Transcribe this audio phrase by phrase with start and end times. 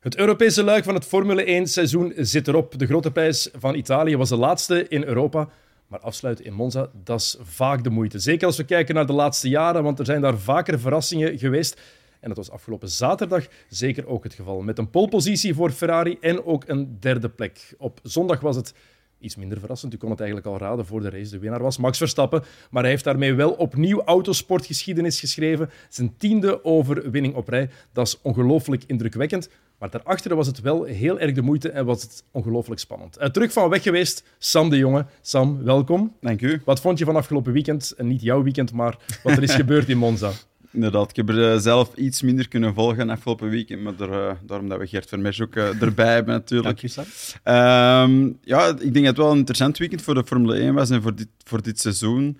[0.00, 2.78] Het Europese luik van het Formule 1 seizoen zit erop.
[2.78, 5.48] De grote prijs van Italië was de laatste in Europa.
[5.86, 8.18] Maar afsluiten in Monza, dat is vaak de moeite.
[8.18, 11.80] Zeker als we kijken naar de laatste jaren, want er zijn daar vaker verrassingen geweest.
[12.20, 14.60] En dat was afgelopen zaterdag zeker ook het geval.
[14.60, 17.74] Met een polepositie voor Ferrari en ook een derde plek.
[17.78, 18.74] Op zondag was het
[19.20, 19.94] iets minder verrassend.
[19.94, 21.30] U kon het eigenlijk al raden voor de race.
[21.30, 22.42] De winnaar was Max Verstappen.
[22.70, 25.70] Maar hij heeft daarmee wel opnieuw autosportgeschiedenis geschreven.
[25.88, 27.70] Zijn tiende overwinning op rij.
[27.92, 29.48] Dat is ongelooflijk indrukwekkend.
[29.78, 33.20] Maar daarachter was het wel heel erg de moeite en was het ongelooflijk spannend.
[33.20, 35.06] Uh, terug van weg geweest, Sam de Jonge.
[35.20, 36.16] Sam, welkom.
[36.20, 36.62] Dank u.
[36.64, 37.94] Wat vond je van afgelopen weekend?
[37.96, 40.32] En niet jouw weekend, maar wat er is gebeurd in Monza.
[40.72, 44.32] Inderdaad, ik heb er eh, zelf iets minder kunnen volgen afgelopen weekend, maar er, uh,
[44.46, 46.80] daarom dat we Gert Vermeers ook uh, erbij hebben natuurlijk.
[46.80, 47.06] Dank
[47.44, 48.02] je.
[48.04, 50.90] Um, ja, ik denk dat het wel een interessant weekend voor de Formule 1 was
[50.90, 52.38] en voor dit, voor dit seizoen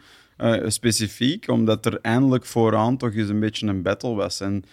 [0.66, 4.40] specifiek, omdat er eindelijk vooraan toch eens een beetje een battle was.
[4.40, 4.64] En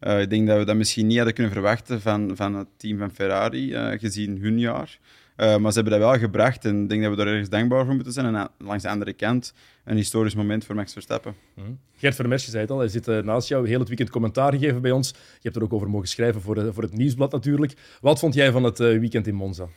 [0.00, 3.10] ik denk dat we dat misschien niet hadden kunnen verwachten van, van het team van
[3.10, 4.98] Ferrari, gezien hun jaar.
[5.36, 7.84] Uh, maar ze hebben dat wel gebracht en ik denk dat we daar ergens dankbaar
[7.84, 8.34] voor moeten zijn.
[8.34, 11.34] En langs de andere kant een historisch moment voor Max Verstappen.
[11.54, 11.78] Mm.
[11.96, 14.52] Gert Vermers, je zei het al, hij zit uh, naast jou heel het weekend commentaar
[14.52, 15.08] gegeven bij ons.
[15.08, 17.74] Je hebt er ook over mogen schrijven voor, uh, voor het nieuwsblad natuurlijk.
[18.00, 19.68] Wat vond jij van het weekend in Monza?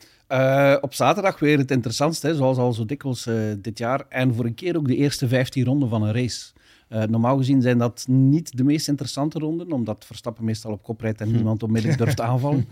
[0.80, 4.04] op zaterdag weer het interessantste, hè, zoals al zo dikwijls dit jaar.
[4.08, 6.52] En voor een keer ook de eerste 15 ronden van een race.
[6.92, 11.00] Uh, normaal gezien zijn dat niet de meest interessante ronden, omdat Verstappen meestal op kop
[11.00, 11.34] rijdt en hm.
[11.34, 12.68] niemand onmiddellijk durft aanvallen.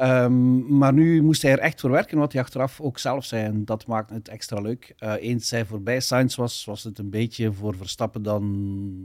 [0.00, 3.44] Um, maar nu moest hij er echt voor werken, wat hij achteraf ook zelf zei.
[3.44, 4.94] En dat maakt het extra leuk.
[4.98, 8.44] Uh, eens zij voorbij Sainz was, was het een beetje voor Verstappen dan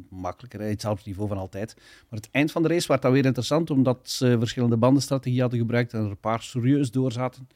[0.09, 0.61] makkelijker.
[0.61, 1.73] Hetzelfde niveau van altijd.
[2.09, 5.59] Maar het eind van de race werd dan weer interessant, omdat ze verschillende bandenstrategieën hadden
[5.59, 7.48] gebruikt en er een paar serieus doorzaten.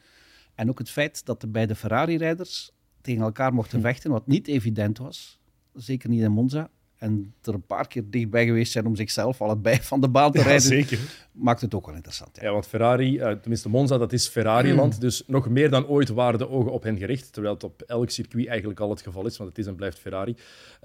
[0.54, 3.84] En ook het feit dat de beide Ferrari-rijders tegen elkaar mochten hm.
[3.84, 5.40] vechten, wat niet evident was.
[5.74, 9.78] Zeker niet in Monza en er een paar keer dichtbij geweest zijn om zichzelf allebei
[9.90, 10.98] van de baan te rijden, zeker.
[11.32, 12.36] maakt het ook wel interessant.
[12.36, 15.00] Ja, ja want Ferrari, uh, tenminste Monza, dat is Ferrari-land, mm.
[15.00, 18.10] dus nog meer dan ooit waren de ogen op hen gericht, terwijl het op elk
[18.10, 20.36] circuit eigenlijk al het geval is, want het is en blijft Ferrari.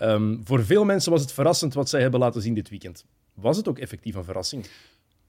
[0.02, 3.06] Um, voor veel mensen was het verrassend wat zij hebben laten zien dit weekend.
[3.34, 4.66] Was het ook effectief een verrassing?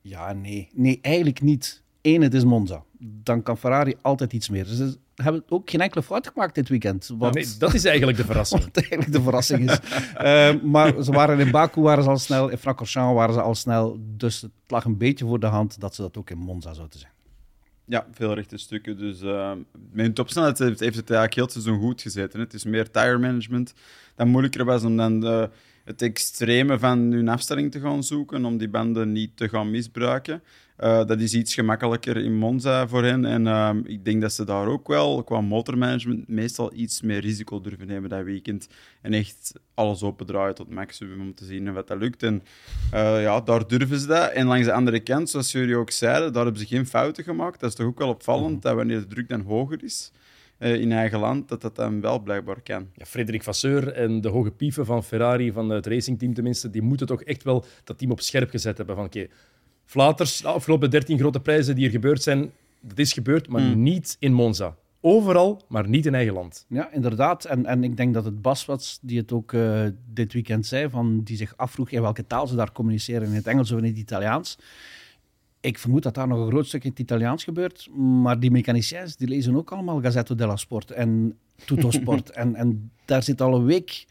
[0.00, 0.68] Ja, nee.
[0.72, 1.82] Nee, eigenlijk niet.
[2.04, 2.84] Eén, het is Monza.
[2.98, 4.64] Dan kan Ferrari altijd iets meer.
[4.64, 7.10] Ze hebben ook geen enkele fout gemaakt dit weekend.
[7.18, 8.64] Wat, nee, dat is eigenlijk de verrassing.
[8.64, 9.78] wat eigenlijk de verrassing is.
[10.22, 13.54] uh, maar ze waren in Baku waren ze al snel, in Francorchamps waren ze al
[13.54, 13.98] snel.
[14.16, 16.98] Dus het lag een beetje voor de hand dat ze dat ook in Monza zouden
[16.98, 17.12] zijn.
[17.84, 18.98] Ja, veel rechte stukken.
[18.98, 19.52] Dus uh,
[19.92, 22.40] mijn topsnelheid heeft, heeft het eigenlijk heel het seizoen goed gezeten.
[22.40, 23.74] Het is meer tire management
[24.14, 25.50] dat moeilijker was om dan de,
[25.84, 30.42] het extreme van hun afstelling te gaan zoeken, om die banden niet te gaan misbruiken.
[30.80, 33.24] Uh, dat is iets gemakkelijker in Monza voor hen.
[33.24, 37.60] En uh, ik denk dat ze daar ook wel qua motormanagement meestal iets meer risico
[37.60, 38.68] durven nemen dat weekend.
[39.00, 42.22] En echt alles opendraaien tot maximum om te zien wat dat lukt.
[42.22, 42.42] En
[42.94, 44.30] uh, ja, daar durven ze dat.
[44.30, 47.60] En langs de andere kant, zoals jullie ook zeiden, daar hebben ze geen fouten gemaakt.
[47.60, 48.60] Dat is toch ook wel opvallend mm -hmm.
[48.60, 50.12] dat wanneer de druk dan hoger is
[50.58, 52.88] in eigen land, dat dat dan wel blijkbaar kan.
[52.94, 57.06] Ja, Frederik Vasseur en de hoge pieven van Ferrari, van het racingteam tenminste, die moeten
[57.06, 59.30] toch echt wel dat team op scherp gezet hebben van oké, okay,
[59.84, 63.82] Flaters, de afgelopen 13 grote prijzen die er gebeurd zijn, dat is gebeurd, maar mm.
[63.82, 64.76] niet in Monza.
[65.00, 66.66] Overal, maar niet in eigen land.
[66.68, 67.44] Ja, inderdaad.
[67.44, 70.88] En, en ik denk dat het Bas was die het ook uh, dit weekend zei,
[70.88, 73.84] van, die zich afvroeg in welke taal ze daar communiceren, in het Engels of in
[73.84, 74.58] het Italiaans.
[75.60, 79.16] Ik vermoed dat daar nog een groot stuk in het Italiaans gebeurt, maar die mechaniciens
[79.16, 82.30] die lezen ook allemaal Gazzetta della Sport en Tuttosport.
[82.42, 84.06] en, en daar zit al een week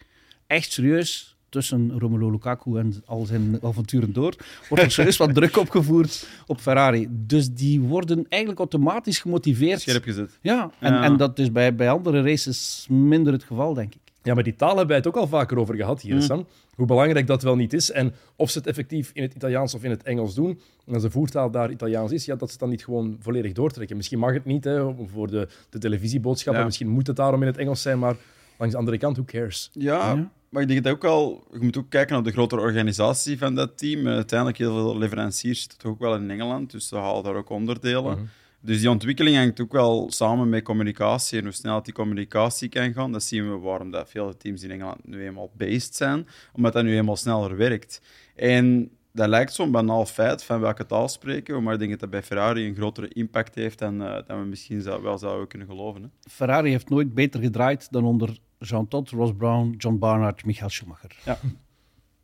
[0.47, 4.35] echt serieus tussen Romelu Lukaku en al zijn avonturen door,
[4.69, 7.07] wordt er serieus wat druk opgevoerd op Ferrari.
[7.09, 9.81] Dus die worden eigenlijk automatisch gemotiveerd.
[9.81, 10.37] Scherp gezet.
[10.41, 11.03] Ja, en, ja.
[11.03, 14.01] en dat is bij, bij andere races minder het geval, denk ik.
[14.23, 16.21] Ja, maar die taal hebben wij het ook al vaker over gehad hier, mm.
[16.21, 16.45] Sam.
[16.75, 17.91] Hoe belangrijk dat wel niet is.
[17.91, 20.59] En of ze het effectief in het Italiaans of in het Engels doen.
[20.85, 23.51] En als de voertaal daar Italiaans is, ja, dat ze het dan niet gewoon volledig
[23.51, 23.97] doortrekken.
[23.97, 26.61] Misschien mag het niet hè, voor de, de televisieboodschappen.
[26.61, 26.67] Ja.
[26.67, 28.15] Misschien moet het daarom in het Engels zijn, maar
[28.57, 29.69] langs de andere kant, who cares?
[29.73, 30.31] Ja, ja.
[30.49, 33.55] Maar ik denk dat ook al, je moet ook kijken naar de grotere organisatie van
[33.55, 34.07] dat team.
[34.07, 38.11] Uiteindelijk heel veel leveranciers zitten ook wel in Engeland, dus ze halen daar ook onderdelen.
[38.11, 38.27] Uh -huh.
[38.65, 42.93] Dus die ontwikkeling hangt ook wel samen met communicatie en hoe snel die communicatie kan
[42.93, 43.11] gaan.
[43.11, 46.83] Dat zien we waarom dat veel teams in Engeland nu eenmaal based zijn, omdat dat
[46.83, 48.01] nu eenmaal sneller werkt.
[48.35, 51.99] En dat lijkt zo'n banaal feit van welke taal spreken we, maar ik denk dat
[51.99, 55.47] dat bij Ferrari een grotere impact heeft dan, uh, dan we misschien zou, wel zouden
[55.47, 56.01] kunnen geloven.
[56.01, 56.29] Hè.
[56.29, 61.15] Ferrari heeft nooit beter gedraaid dan onder Jean Todt, Ross Brown, John Barnard, Michael Schumacher.
[61.25, 61.39] Ja.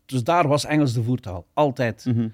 [0.05, 2.05] Dus daar was Engels de voertaal, altijd.
[2.05, 2.33] Mm -hmm.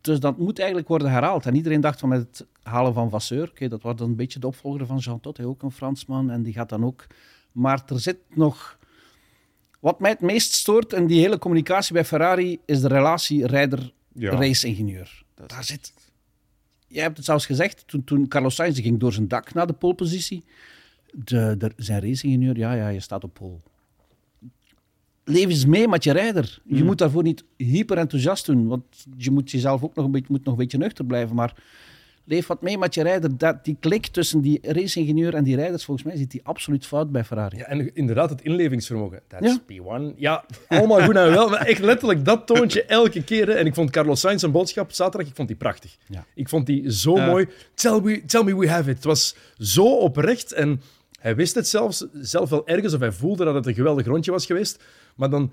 [0.00, 1.46] Dus dat moet eigenlijk worden herhaald.
[1.46, 4.38] En iedereen dacht van met het halen van Vasseur, okay, dat wordt dan een beetje
[4.38, 7.06] de opvolger van Jean Todt, hij ook een Fransman, en die gaat dan ook...
[7.52, 8.78] Maar er zit nog...
[9.80, 15.22] Wat mij het meest stoort in die hele communicatie bij Ferrari is de relatie rijder-race-ingenieur.
[15.36, 15.46] Ja.
[15.46, 15.92] Daar zit
[16.88, 19.72] jij hebt het zelfs gezegd, toen, toen Carlos Sainz ging door zijn dak naar de
[19.72, 20.44] polepositie,
[21.24, 23.56] de, de, zijn racingenieur, ja, ja, je staat op pole.
[25.24, 26.58] Leef eens mee met je rijder.
[26.64, 26.84] Je Mm.
[26.86, 28.84] moet daarvoor niet hyper enthousiast doen, want
[29.16, 31.54] je moet jezelf ook nog een beetje, moet nog een beetje nuchter blijven, maar
[32.24, 33.38] leef wat mee met je rijder.
[33.38, 37.12] Dat, die klik tussen die raceingenieur en die rijders, volgens mij zit die absoluut fout
[37.12, 37.56] bij Ferrari.
[37.56, 39.20] Ja, en inderdaad, het inlevingsvermogen.
[39.28, 40.14] That's P1.
[40.16, 41.48] Ja, allemaal goed en wel.
[41.48, 43.46] Maar echt letterlijk dat toontje elke keer.
[43.46, 43.52] hè.
[43.52, 45.96] En ik vond Carlos Sainz zijn boodschap zaterdag, ik vond die prachtig.
[46.06, 46.26] Ja.
[46.34, 47.26] Ik vond die zo Ja.
[47.26, 47.46] mooi.
[47.74, 48.96] Tell me, tell me we have it.
[48.96, 50.80] Het was zo oprecht en
[51.18, 54.30] hij wist het zelfs, zelf wel ergens, of hij voelde dat het een geweldig rondje
[54.30, 54.84] was geweest.
[55.16, 55.52] Maar dan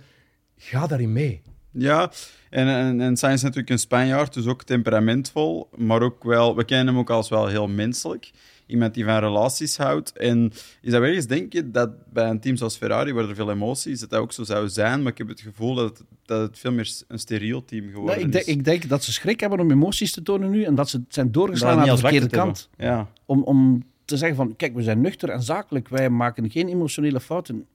[0.58, 1.42] ga daarin mee.
[1.72, 2.12] Ja,
[2.50, 6.66] en, en, en Sainz is natuurlijk een Spanjaard, dus ook temperamentvol, maar ook wel, we
[6.66, 8.32] kennen hem ook als wel heel menselijk.
[8.68, 10.18] Iemand die van relaties houdt.
[10.18, 10.52] En
[10.82, 13.52] is dat wel eens, denk je, dat bij een team zoals Ferrari, waar er veel
[13.52, 16.08] emotie is, dat dat ook zo zou zijn, maar ik heb het gevoel dat het,
[16.26, 18.54] dat het veel meer een steriel team geworden Nee, ik, denk, is.
[18.54, 21.32] ik denk dat ze schrik hebben om emoties te tonen nu en dat ze zijn
[21.32, 22.70] doorgeslagen aan de verkeerde kant.
[22.78, 26.68] Ja, Om, om te zeggen van, kijk, we zijn nuchter en zakelijk, wij maken geen
[26.68, 27.66] emotionele fouten.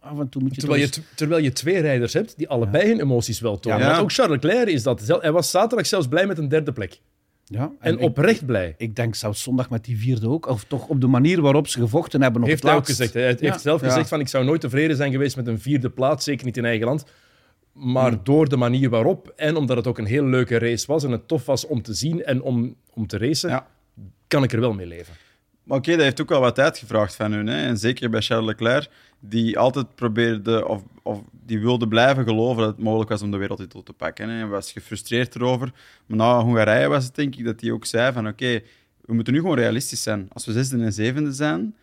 [0.00, 2.88] Af en toe moet je Terwijl je, eens- terwijl je twee rijders hebt die allebei
[2.88, 3.78] hun emoties wel tonen.
[3.80, 3.98] Ja.
[3.98, 5.18] Ook Charles Leclerc is dat.
[5.20, 7.00] Hij was zaterdag zelfs blij met een derde plek.
[7.44, 8.74] Ja, En ik- oprecht blij.
[8.78, 10.46] Ik denk zelfs zondag met die vierde ook.
[10.46, 13.14] Of toch op de manier waarop ze gevochten hebben op heeft het hij ook gezegd.
[13.14, 13.86] Hij heeft zelf Ja.
[13.88, 16.64] gezegd van ik zou nooit tevreden zijn geweest met een vierde plaats, zeker niet in
[16.64, 17.04] eigen land.
[17.72, 18.20] Maar Hmm.
[18.24, 21.28] door de manier waarop en omdat het ook een heel leuke race was en het
[21.28, 23.66] tof was om te zien en om, om te racen, Ja.
[24.28, 25.14] kan ik er wel mee leven.
[25.68, 27.46] Maar oké, dat heeft ook wel wat tijd gevraagd van hun.
[27.46, 27.66] Hè?
[27.66, 28.88] En zeker bij Charles Leclerc,
[29.20, 33.36] die altijd probeerde of, of die wilde blijven geloven dat het mogelijk was om de
[33.36, 34.28] wereldtitel te pakken.
[34.28, 34.40] Hè?
[34.40, 35.72] En was gefrustreerd erover.
[36.06, 38.60] Maar na Hongarije was het denk ik dat hij ook zei van oké,
[39.00, 40.26] we moeten nu gewoon realistisch zijn.
[40.32, 41.74] Als we zesde en zevende zijn,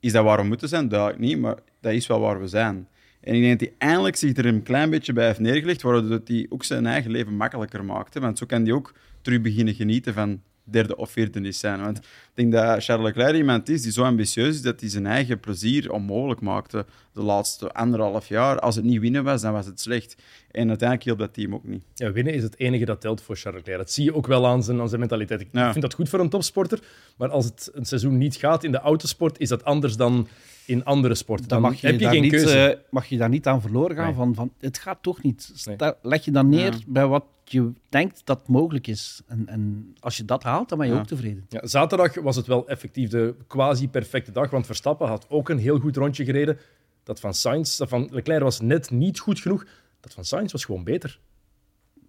[0.00, 0.88] is dat waar we moeten zijn?
[0.88, 2.88] Duidelijk niet, maar dat is wel waar we zijn.
[3.20, 6.20] En ik denk dat hij eindelijk zich er een klein beetje bij heeft neergelegd, waardoor
[6.24, 8.20] hij ook zijn eigen leven makkelijker maakte.
[8.20, 11.80] Want zo kan hij ook terug beginnen genieten van derde of vierde is zijn.
[11.80, 12.04] Want ik
[12.34, 15.92] denk dat Charles Leclerc iemand is die zo ambitieus is dat hij zijn eigen plezier
[15.92, 18.58] onmogelijk maakte de laatste anderhalf jaar.
[18.58, 20.16] Als het niet winnen was, dan was het slecht.
[20.50, 21.82] En uiteindelijk hielp dat team ook niet.
[21.94, 23.78] Ja, winnen is het enige dat telt voor Charles Leclerc.
[23.78, 25.40] Dat zie je ook wel aan zijn, aan zijn mentaliteit.
[25.40, 25.70] Ik Ja.
[25.70, 26.78] vind dat goed voor een topsporter,
[27.16, 30.28] maar als het een seizoen niet gaat in de autosport, is dat anders dan
[30.66, 31.48] in andere sporten.
[31.48, 32.58] Dan Dan, mag je, heb je daar geen niet, keuze.
[32.68, 34.04] eh, mag je daar niet aan verloren gaan.
[34.06, 34.14] Nee.
[34.14, 35.52] Van, van, het gaat toch niet.
[35.78, 35.92] Nee.
[36.02, 36.78] Leg je dan neer Ja.
[36.86, 39.22] bij wat je denkt dat mogelijk is.
[39.26, 40.98] En, en als je dat haalt, dan ben je Ja.
[41.00, 41.46] ook tevreden.
[41.48, 45.78] Ja, zaterdag was het wel effectief de quasi-perfecte dag, want Verstappen had ook een heel
[45.78, 46.58] goed rondje gereden.
[47.02, 49.66] Dat van Sainz, dat van Leclerc was net niet goed genoeg.
[50.00, 51.20] Dat van Sainz was gewoon beter.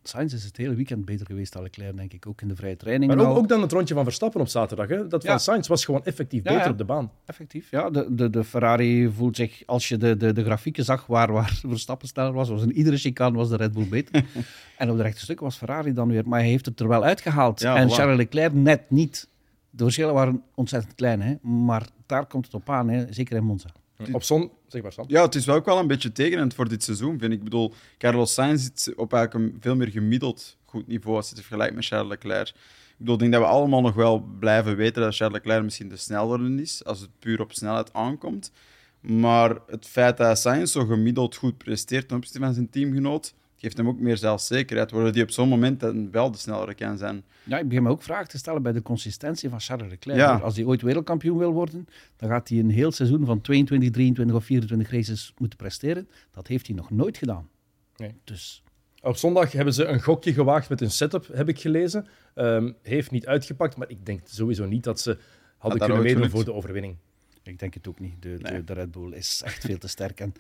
[0.04, 2.28] Sainz is het hele weekend beter geweest dan Leclerc, denk ik.
[2.28, 3.16] Ook in de vrije training.
[3.16, 4.88] Maar ook, ook dan het rondje van Verstappen op zaterdag.
[4.88, 5.08] Hè?
[5.08, 5.38] Dat van Ja.
[5.38, 6.72] Sainz was gewoon effectief Ja, beter ja.
[6.72, 7.12] op de baan.
[7.26, 7.90] Effectief, ja.
[7.90, 11.60] De, de, de Ferrari voelt zich, als je de, de, de grafieken zag waar, waar
[11.68, 14.26] Verstappen sneller was, was in iedere chicane was de Red Bull beter.
[14.78, 16.28] en op de rechte stukken was Ferrari dan weer.
[16.28, 17.62] Maar hij heeft het er wel uitgehaald.
[17.64, 17.90] En.
[17.90, 19.28] Charles Leclerc net niet.
[19.70, 21.36] De verschillen waren ontzettend klein, hè.
[21.50, 23.14] maar daar komt het op aan, hè.
[23.14, 23.70] zeker in Monza.
[24.12, 25.06] Op zon, zeg maar Sam.
[25.08, 27.38] Ja, het is wel ook wel een beetje tegenend voor dit seizoen, vind ik.
[27.38, 31.36] Ik bedoel, Carlos Sainz zit op eigenlijk een veel meer gemiddeld goed niveau als je
[31.36, 32.48] het vergelijkt met Charles Leclerc.
[32.48, 32.56] Ik
[32.98, 35.98] bedoel, ik denk dat we allemaal nog wel blijven weten dat Charles Leclerc misschien de
[35.98, 38.52] snellere is, als het puur op snelheid aankomt.
[39.00, 43.78] Maar het feit dat Sainz zo gemiddeld goed presteert ten opzichte van zijn teamgenoot, geeft
[43.78, 47.24] hem ook meer zelfzekerheid, waardoor hij op zo'n moment dan wel de snellere kan zijn.
[47.44, 50.18] Ja, ik begin me ook vragen te stellen bij de consistentie van Charles Leclerc.
[50.18, 50.38] Ja.
[50.38, 54.36] Als hij ooit wereldkampioen wil worden, dan gaat hij een heel seizoen van 22, 23
[54.36, 56.10] of 24 races moeten presteren.
[56.32, 57.50] Dat heeft hij nog nooit gedaan.
[57.96, 58.16] Nee.
[58.24, 58.64] Dus
[59.02, 62.08] Op zondag hebben ze een gokje gewaagd met hun setup, heb ik gelezen.
[62.36, 65.18] Ehm, heeft niet uitgepakt, maar ik denk sowieso niet dat ze
[65.58, 66.96] hadden dat kunnen meedoen voor de overwinning.
[67.44, 68.22] ik denk het ook niet.
[68.22, 68.64] De, de, Nee.
[68.64, 70.20] de Red Bull is echt veel te sterk.
[70.20, 70.34] En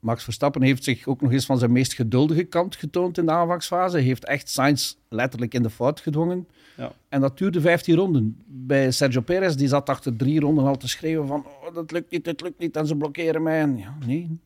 [0.00, 3.32] Max Verstappen heeft zich ook nog eens van zijn meest geduldige kant getoond in de
[3.32, 3.96] aanvangsfase.
[3.96, 6.48] Hij heeft echt Sainz letterlijk in de fout gedwongen.
[6.76, 6.92] Ja.
[7.08, 8.42] En dat duurde 15 ronden.
[8.46, 12.10] Bij Sergio Perez, die zat achter drie ronden al te schreeuwen van oh, dat lukt
[12.10, 13.60] niet, dat lukt niet en ze blokkeren mij.
[13.60, 14.38] En ja, nee,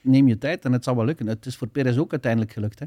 [0.00, 1.26] neem je tijd en het zal wel lukken.
[1.26, 2.78] Het is voor Perez ook uiteindelijk gelukt.
[2.78, 2.86] Hè?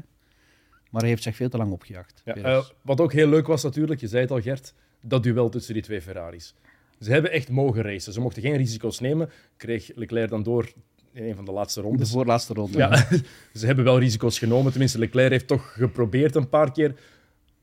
[0.90, 2.22] Maar hij heeft zich veel te lang opgejaagd.
[2.24, 5.48] Ja, eh, wat ook heel leuk was natuurlijk, je zei het al Gert, dat duel
[5.48, 6.54] tussen die twee Ferraris.
[7.00, 8.12] Ze hebben echt mogen racen.
[8.12, 9.30] Ze mochten geen risico's nemen.
[9.56, 10.72] Kreeg Leclerc dan door
[11.16, 12.10] in een van de laatste de rondes.
[12.10, 12.78] voorlaatste ronde.
[12.78, 13.06] Ja,
[13.60, 14.70] ze hebben wel risico's genomen.
[14.70, 16.94] Tenminste, Leclerc heeft toch geprobeerd een paar keer.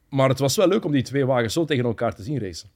[0.10, 2.70] Maar het was wel leuk om die twee wagens zo tegen elkaar te zien racen.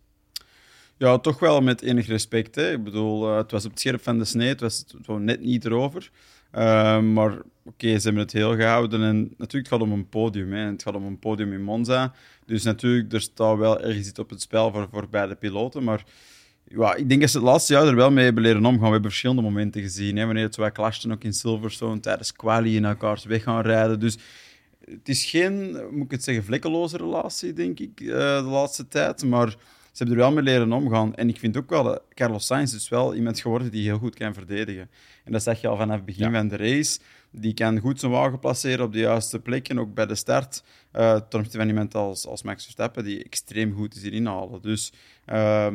[0.97, 2.55] Ja, toch wel met enig respect.
[2.55, 2.71] Hè.
[2.71, 5.41] Ik bedoel, eh, het was op het scherp van de snee, het was zo net
[5.41, 6.11] niet erover.
[6.51, 9.03] Eh, maar oké, ze hebben het heel gehouden.
[9.03, 10.53] En natuurlijk, het gaat om een podium.
[10.53, 10.59] Hè.
[10.59, 12.13] Het gaat om een podium in Monza.
[12.45, 15.83] Dus natuurlijk, er staat wel ergens iets op het spel voor, voor beide piloten.
[15.83, 16.03] Maar
[16.69, 18.85] ja, ik denk dat ze het laatste jaar er wel mee hebben leren omgaan.
[18.85, 20.17] We hebben verschillende momenten gezien.
[20.17, 23.99] Hè, wanneer het wat clashten, ook in Silverstone, tijdens quali in elkaars weg gaan rijden.
[23.99, 24.17] Dus
[24.85, 29.23] het is geen, moet ik het zeggen, vlekkeloze relatie, denk ik, uh, de laatste tijd.
[29.23, 31.15] Maar ze hebben er wel mee leren omgaan.
[31.15, 34.15] En ik vind ook wel, dat Carlos Sainz is wel iemand geworden die heel goed
[34.15, 34.89] kan verdedigen.
[35.23, 36.99] En dat zeg je al vanaf het begin van de race.
[37.31, 39.69] Die kan goed zijn wagen placeren op de juiste plek.
[39.69, 40.63] En ook bij de start,
[40.95, 44.61] uh, ten opzichte van iemand als, als Max Verstappen, die extreem goed is in inhalen.
[44.61, 44.93] Dus
[45.29, 45.67] uh,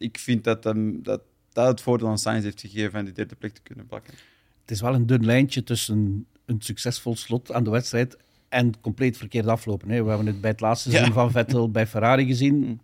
[0.00, 1.20] ik vind dat, um, dat
[1.52, 4.14] dat het voordeel aan Sainz heeft gegeven en die derde plek te kunnen pakken.
[4.60, 8.16] Het is wel een dun lijntje tussen een succesvol slot aan de wedstrijd
[8.48, 9.88] en compleet verkeerd aflopen.
[9.88, 12.80] We hebben het bij het laatste seizoen van Vettel bij Ferrari gezien.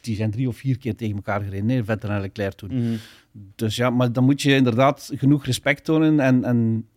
[0.00, 2.74] Die zijn drie of vier keer tegen elkaar gereden, Vettel en Leclerc toen.
[2.74, 2.96] Mhm.
[3.54, 6.88] Dus ja, maar dan moet je inderdaad genoeg respect tonen en, en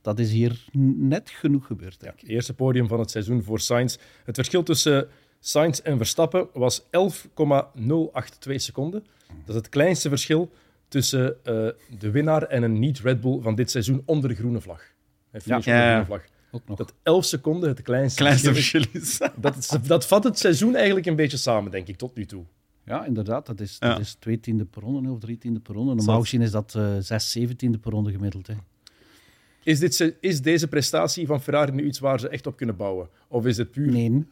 [0.00, 0.64] dat is hier
[0.98, 2.00] net genoeg gebeurd.
[2.00, 2.28] Denk ik.
[2.28, 3.96] Eerste podium van het seizoen voor Sainz.
[4.24, 5.08] Het verschil tussen
[5.46, 9.04] Sainz en Verstappen was 11,082 seconden.
[9.28, 10.50] Dat is het kleinste verschil
[10.88, 14.78] tussen uh, de winnaar en een niet-Red Bull van dit seizoen onder de groene vlag.
[15.30, 15.60] Hij Ja.
[15.60, 16.22] finisht onder de groene vlag.
[16.50, 16.76] Ook nog.
[16.78, 19.18] Dat 11 seconden het kleinste, Kleinste verschil is.
[19.36, 22.44] Dat, is- dat vat het seizoen eigenlijk een beetje samen, denk ik, tot nu toe.
[22.84, 23.46] Ja, inderdaad.
[23.46, 23.88] Dat is, Ja.
[23.88, 25.94] dat is twee tiende per ronde of drie tiende per ronde.
[25.94, 28.46] Normaal gezien is dat eh zes, zeventiende per ronde gemiddeld.
[28.46, 28.54] Hè.
[29.62, 33.08] Is, dit, is deze prestatie van Ferrari nu iets waar ze echt op kunnen bouwen?
[33.28, 34.24] Of is het puur Nee.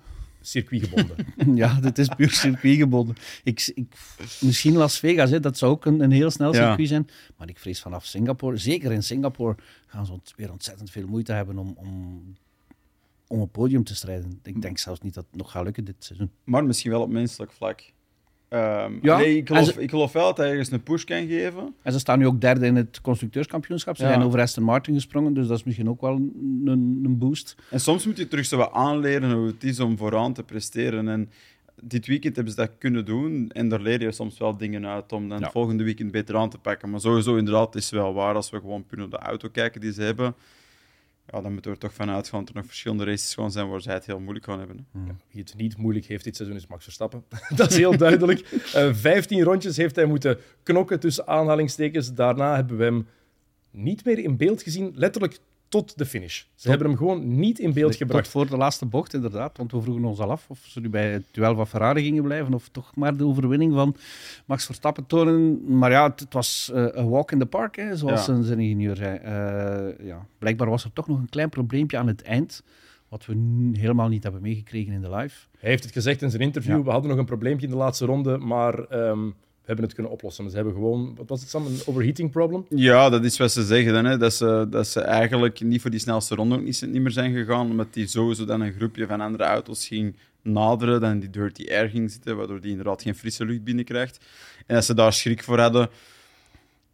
[0.43, 1.17] Circuitgebonden?
[1.57, 3.17] Ja, dit is puur circuitgebonden.
[3.45, 3.95] Ik, ik,
[4.41, 6.67] misschien Las Vegas, hè, dat zou ook een, een heel snel Ja.
[6.69, 7.09] circuit zijn.
[7.37, 9.57] Maar ik vrees vanaf Singapore, zeker in Singapore,
[9.87, 12.23] gaan ze weer ontzettend veel moeite hebben om, om,
[13.27, 14.41] om een podium te strijden.
[14.43, 16.31] Ik denk zelfs niet dat het nog gaat lukken dit seizoen.
[16.45, 17.93] Maar misschien wel op menselijk vlak.
[18.53, 21.27] Ehm, Ja, nee, ik, geloof, ze- ik geloof wel dat hij ergens een push kan
[21.27, 21.75] geven.
[21.83, 23.97] En ze staan nu ook derde in het constructeurskampioenschap.
[23.97, 24.09] Ze Ja.
[24.09, 27.55] zijn over Aston Martin gesprongen, dus dat is misschien ook wel een, een, boost.
[27.71, 31.09] En soms moet je terug zo wat aanleren hoe het is om vooraan te presteren.
[31.09, 31.31] En
[31.83, 33.51] dit weekend hebben ze dat kunnen doen.
[33.53, 35.51] En daar leer je soms wel dingen uit om dan Ja.
[35.51, 36.91] volgende weekend beter aan te pakken.
[36.91, 38.35] Maar sowieso, inderdaad, het is wel waar.
[38.35, 40.35] Als we gewoon puur naar de auto kijken die ze hebben,
[41.33, 43.69] ja, dan moeten we er toch van uitgaan dat er nog verschillende races gewoon zijn
[43.69, 44.87] waar zij het heel moeilijk gaan hebben.
[44.93, 45.01] hè.
[45.31, 47.25] Wie het niet moeilijk heeft dit seizoen is Max Verstappen.
[47.57, 48.41] dat is heel duidelijk.
[48.75, 52.15] Eh 15 rondjes heeft hij moeten knokken tussen aanhalingstekens.
[52.15, 53.07] Daarna hebben we hem
[53.71, 55.39] niet meer in beeld gezien, letterlijk
[55.73, 56.43] tot de finish.
[56.55, 58.29] Ze hebben hem gewoon niet in beeld Tot gebracht.
[58.29, 59.57] voor de laatste bocht, inderdaad.
[59.57, 62.23] Want we vroegen ons al af of ze nu bij het duel van Ferrari gingen
[62.23, 63.97] blijven of toch maar de overwinning van
[64.47, 65.77] Max Verstappen tonen.
[65.79, 68.43] Maar ja, het, het was eh, een walk in the park, hè, zoals Ja.
[68.43, 69.17] zijn, ingenieur zei.
[69.19, 70.27] Eh, ja.
[70.39, 72.63] Blijkbaar was er toch nog een klein probleempje aan het eind,
[73.09, 73.33] wat we
[73.73, 75.47] helemaal niet hebben meegekregen in de live.
[75.59, 76.77] Hij heeft het gezegd in zijn interview.
[76.77, 76.83] Ja.
[76.83, 79.31] We hadden nog een probleempje in de laatste ronde, maar ehm,
[79.65, 80.51] hebben het kunnen oplossen.
[80.51, 82.67] Ze hebben gewoon, wat was het Sam, een overheating problem?
[82.69, 84.05] Ja, dat is wat ze zeggen dan.
[84.05, 84.17] Hè.
[84.17, 87.35] Dat, ze, dat ze eigenlijk niet voor die snelste ronde ook niet, niet meer zijn
[87.35, 87.71] gegaan.
[87.71, 91.01] Omdat die sowieso dan een groepje van andere auto's ging naderen.
[91.01, 92.37] Dan die dirty air ging zitten.
[92.37, 94.25] Waardoor die inderdaad geen frisse lucht binnenkrijgt.
[94.67, 95.91] En dat ze daar schrik voor hadden.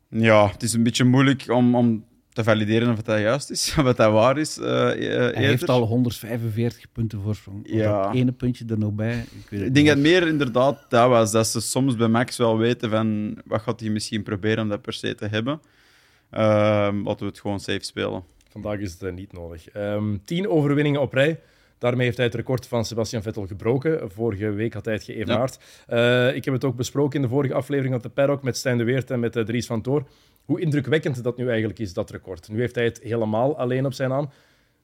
[0.09, 2.05] Ja, het is een beetje moeilijk om, om
[2.39, 3.75] te valideren of het dat juist is.
[3.79, 4.59] Of het dat waar is.
[4.59, 7.61] eh, eh, Hij heeft al 145 punten voorsprong.
[7.65, 8.03] Ja.
[8.03, 9.19] Dat ene puntje er nog bij.
[9.19, 11.33] Ik, weet het Ik denk dat meer inderdaad dat was.
[11.33, 13.39] Dat ze soms bij Max wel weten van...
[13.45, 15.61] Wat gaat hij misschien proberen om dat per se te hebben.
[16.31, 18.23] Ehm laten we het gewoon safe spelen.
[18.51, 19.69] Vandaag is het eh, niet nodig.
[19.69, 21.41] Ehm, tien overwinningen op rij.
[21.79, 24.11] Daarmee heeft hij het record van Sebastian Vettel gebroken.
[24.11, 25.59] Vorige week had hij het geëvenaard.
[25.87, 28.79] Eh, ik heb het ook besproken in de vorige aflevering van de Paddock met Stijn
[28.79, 30.09] de Weert en met Dries van Toor.
[30.49, 32.49] Hoe indrukwekkend dat nu eigenlijk is, dat record.
[32.49, 34.31] Nu heeft hij het helemaal alleen op zijn naam.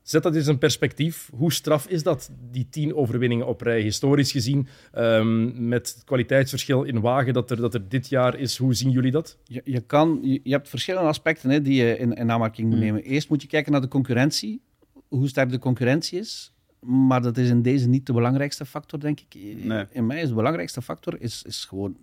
[0.03, 1.31] Zet dat eens in perspectief.
[1.35, 3.81] Hoe straf is dat, die tien overwinningen op rij?
[3.81, 8.57] Historisch gezien, ehm, met het kwaliteitsverschil in wagen dat er, dat er dit jaar is.
[8.57, 9.39] Hoe zien jullie dat?
[9.45, 12.77] Je, je, kan, je, je hebt verschillende aspecten hè, die je in, in aanmerking moet
[12.77, 12.87] Hmm.
[12.87, 13.03] nemen.
[13.03, 14.63] Eerst moet je kijken naar de concurrentie,
[15.09, 16.53] hoe sterk de concurrentie is.
[16.81, 19.57] Maar dat is in deze niet de belangrijkste factor, denk ik.
[19.65, 19.85] Nee.
[19.91, 21.97] In mij is de belangrijkste factor is, is gewoon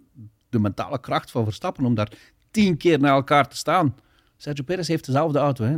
[0.49, 2.11] de mentale kracht van Verstappen om daar
[2.51, 3.95] tien keer naar elkaar te staan.
[4.37, 5.63] Sergio Perez heeft dezelfde auto.
[5.63, 5.75] Hè.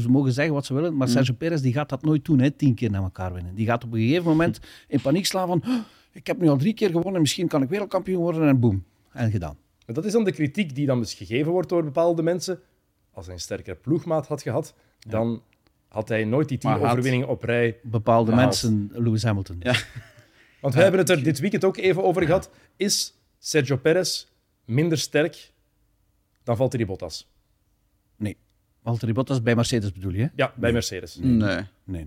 [0.00, 1.12] Ze mogen zeggen wat ze willen, maar Mm.
[1.12, 3.54] Sergio Perez die gaat dat nooit doen, hè, tien keer naar elkaar winnen.
[3.54, 5.74] Die gaat op een gegeven moment in paniek slaan van "Oh,
[6.12, 8.84] ik heb nu al drie keer gewonnen, misschien kan ik wereldkampioen worden en boem.
[9.12, 9.56] En gedaan.
[9.86, 12.58] Maar Dat is dan de kritiek die dan dus gegeven wordt door bepaalde mensen.
[13.12, 14.74] Als hij een sterkere ploegmaat had gehad,
[15.08, 15.42] dan
[15.88, 17.76] had hij nooit die tien overwinningen op rij.
[17.82, 19.56] Bepaalde mensen, Lewis Hamilton.
[19.60, 19.74] Ja.
[20.60, 22.50] Want we hebben het er dit weekend ook even over gehad.
[22.76, 24.26] Is Sergio Perez
[24.64, 25.52] minder sterk
[26.44, 27.28] dan Valtteri Bottas?
[28.16, 28.36] Nee.
[28.82, 30.30] Valtteri Bottas bij Mercedes bedoel je?
[30.34, 31.18] Ja, bij Mercedes.
[31.20, 31.62] Nee.
[31.84, 32.06] Nee,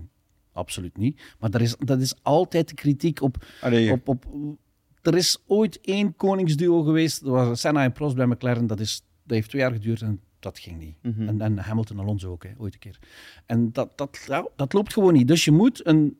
[0.52, 1.20] absoluut niet.
[1.38, 4.24] Maar dat is, dat is altijd de kritiek op, Allee, op, op...
[5.02, 8.66] Er is ooit één koningsduo geweest, dat was Senna en Prost bij McLaren.
[8.66, 10.96] Dat, is, dat heeft twee jaar geduurd en dat ging niet.
[11.02, 11.28] Mhm.
[11.28, 12.98] En, en Hamilton Alonso ook, hè, ooit een keer.
[13.46, 14.18] En dat, dat,
[14.56, 15.28] dat loopt gewoon niet.
[15.28, 16.18] Dus je moet een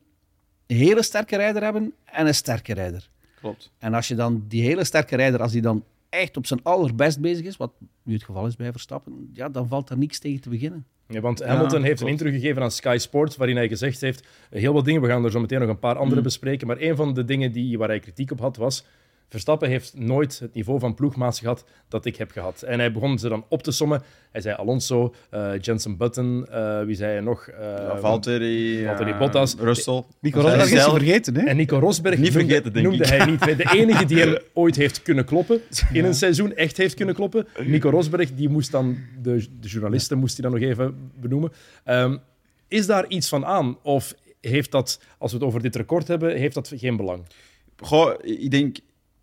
[0.65, 3.09] hele sterke rijder hebben en een sterke rijder.
[3.39, 3.71] klopt.
[3.77, 7.19] En als je dan die hele sterke rijder, als die dan echt op zijn allerbest
[7.19, 7.71] bezig is, wat
[8.03, 10.85] nu het geval is bij Verstappen, ja, dan valt daar niks tegen te beginnen.
[11.07, 14.73] Ja, want Hamilton heeft een interview gegeven aan Sky Sports waarin hij gezegd heeft heel
[14.73, 17.13] wat dingen, we gaan er zo meteen nog een paar andere bespreken, maar een van
[17.13, 18.85] de dingen die, waar hij kritiek op had was
[19.29, 22.61] Verstappen heeft nooit het niveau van ploegmaats gehad dat ik heb gehad.
[22.61, 24.01] En hij begon ze dan op te sommen.
[24.31, 27.49] Hij zei Alonso, uh, Jensen Button, uh, wie zei hij nog?
[27.49, 29.55] Uh, ja, Valtteri, Valtteri Bottas.
[29.55, 30.03] Russell.
[30.21, 31.45] Nico Rosberg is vergeten, hè?
[31.45, 33.09] En Nico Rosberg niet noemde, vergeten, denk noemde ik.
[33.09, 33.39] hij niet.
[33.57, 35.61] De enige die hem ooit heeft kunnen kloppen,
[35.93, 37.47] in een seizoen echt heeft kunnen kloppen.
[37.63, 41.51] Nico Rosberg, die moest dan, de, de journalisten moest hij dan nog even benoemen.
[41.85, 42.19] Um,
[42.67, 43.77] is daar iets van aan?
[43.83, 47.23] Of heeft dat, als we het over dit record hebben, heeft dat geen belang?
[47.77, 48.77] Goh, ik denk,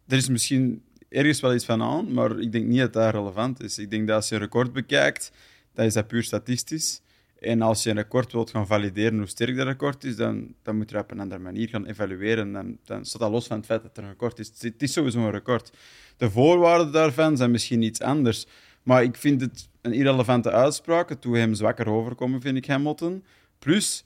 [0.06, 3.62] er is misschien ergens wel iets van aan, maar ik denk niet dat dat relevant
[3.62, 3.78] is.
[3.78, 5.32] Ik denk dat als je een record bekijkt,
[5.74, 7.00] dan is dat puur statistisch.
[7.40, 10.76] En als je een record wilt gaan valideren hoe sterk dat record is, dan, dan
[10.76, 12.52] moet je op een andere manier gaan evalueren.
[12.52, 14.52] Dan, dan staat dat los van het feit dat er een record is.
[14.58, 15.72] Het is sowieso een record.
[16.16, 18.46] De voorwaarden daarvan zijn misschien iets anders.
[18.82, 21.08] Maar ik vind het een irrelevante uitspraak.
[21.08, 23.24] Het doet hem zwakker overkomen, vind ik, Hamilton.
[23.58, 24.04] Plus,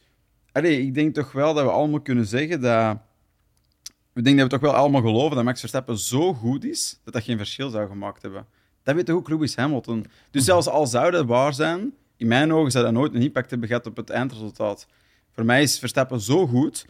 [0.52, 2.98] ik denk toch wel dat we allemaal kunnen zeggen dat
[4.14, 7.14] ik denk dat we toch wel allemaal geloven dat Max Verstappen zo goed is dat
[7.14, 8.46] dat geen verschil zou gemaakt hebben.
[8.82, 10.06] Dat weet toch ook Lewis Hamilton.
[10.30, 13.50] Dus zelfs al zou dat waar zijn, in mijn ogen zou dat nooit een impact
[13.50, 14.86] hebben gehad op het eindresultaat.
[15.30, 16.86] Voor mij is Verstappen zo goed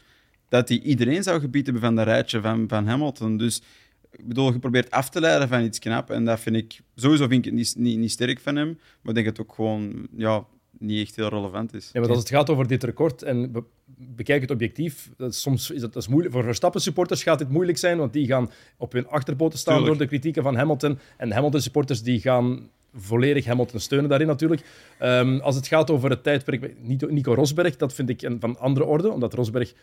[0.48, 3.36] dat hij iedereen zou gebieden hebben van dat rijtje van, van Hamilton.
[3.36, 3.62] Dus
[4.10, 6.10] ik bedoel, je probeert af te leiden van iets knap.
[6.10, 8.68] En dat vind ik, sowieso vind ik het niet, niet, niet sterk van hem.
[8.68, 10.44] Maar ik denk dat het ook gewoon ja,
[10.78, 11.90] niet echt heel relevant is.
[11.92, 13.52] Ja, maar als het gaat over dit record en
[14.00, 16.35] bekijk het objectief, dat is, soms is dat, dat is moeilijk.
[16.35, 19.99] Voor Verstappen-supporters gaat dit moeilijk zijn, want die gaan op hun achterpoten staan Tuurlijk.
[19.99, 20.99] door de kritieken van Hamilton.
[21.16, 24.62] En Hamilton-supporters die gaan volledig Hamilton steunen daarin natuurlijk.
[25.02, 26.75] Um, als het gaat over het tijdperk
[27.09, 29.75] Nico Rosberg, dat vind ik een, van andere orde, omdat Rosberg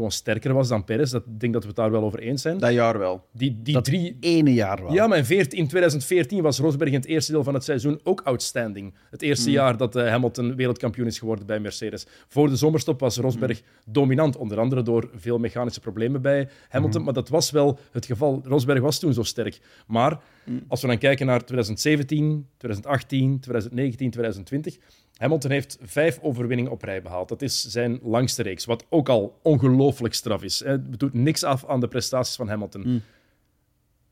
[0.00, 1.10] gewoon sterker was dan Perez.
[1.10, 2.58] Dat, ik denk dat we het daar wel over eens zijn.
[2.58, 3.24] Dat jaar wel.
[3.32, 4.16] Die, die dat drie...
[4.20, 4.92] ene jaar wel.
[4.92, 8.00] Ja, maar in, 14, in 2014 was Rosberg in het eerste deel van het seizoen
[8.02, 8.94] ook outstanding.
[9.10, 9.54] Het eerste Mm.
[9.54, 12.06] jaar dat uh, Hamilton wereldkampioen is geworden bij Mercedes.
[12.28, 13.92] Voor de zomerstop was Rosberg Mm.
[13.92, 16.98] dominant, onder andere door veel mechanische problemen bij Hamilton.
[16.98, 17.04] Mm.
[17.04, 18.40] Maar dat was wel het geval.
[18.44, 19.60] Rosberg was toen zo sterk.
[19.86, 20.18] Maar
[20.50, 20.64] Mm.
[20.68, 24.78] als we dan kijken naar 2017, 2018, 2019, 2020...
[25.16, 27.28] Hamilton heeft vijf overwinningen op rij behaald.
[27.28, 30.64] Dat is zijn langste reeks, wat ook al ongelooflijk straf is.
[30.64, 32.82] Het doet niks af aan de prestaties van Hamilton.
[32.86, 33.02] Mm.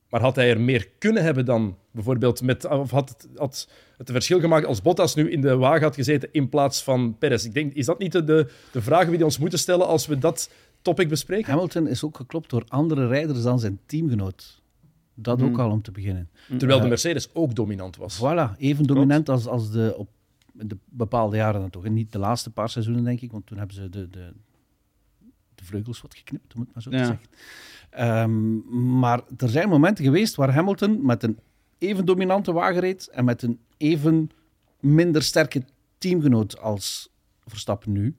[0.08, 2.66] Maar had hij er meer kunnen hebben dan bijvoorbeeld met.
[2.66, 6.28] Of had het, had het verschil gemaakt als Bottas nu in de wagen had gezeten
[6.32, 7.44] in plaats van Perez?
[7.44, 10.06] Ik denk, is dat niet de, de, de vragen die we ons moeten stellen als
[10.06, 10.50] we dat
[10.82, 11.52] topic bespreken?
[11.52, 14.57] Hamilton is ook geklopt door andere rijders dan zijn teamgenoot.
[15.20, 16.28] Dat ook al om te beginnen.
[16.58, 18.18] Terwijl de Mercedes ook dominant was.
[18.18, 20.08] Voilà, even dominant als, als de op
[20.52, 21.84] de bepaalde jaren dan toch.
[21.84, 24.32] En niet de laatste paar seizoenen, denk ik, want toen hebben ze de, de,
[25.54, 26.98] de vleugels wat geknipt, om het maar zo Ja.
[26.98, 27.26] te zeggen.
[27.90, 31.38] Ehm, maar er zijn momenten geweest waar Hamilton met een
[31.78, 34.30] even dominante wagen reed en met een even
[34.80, 35.62] minder sterke
[35.98, 37.10] teamgenoot als
[37.46, 38.16] Verstappen nu.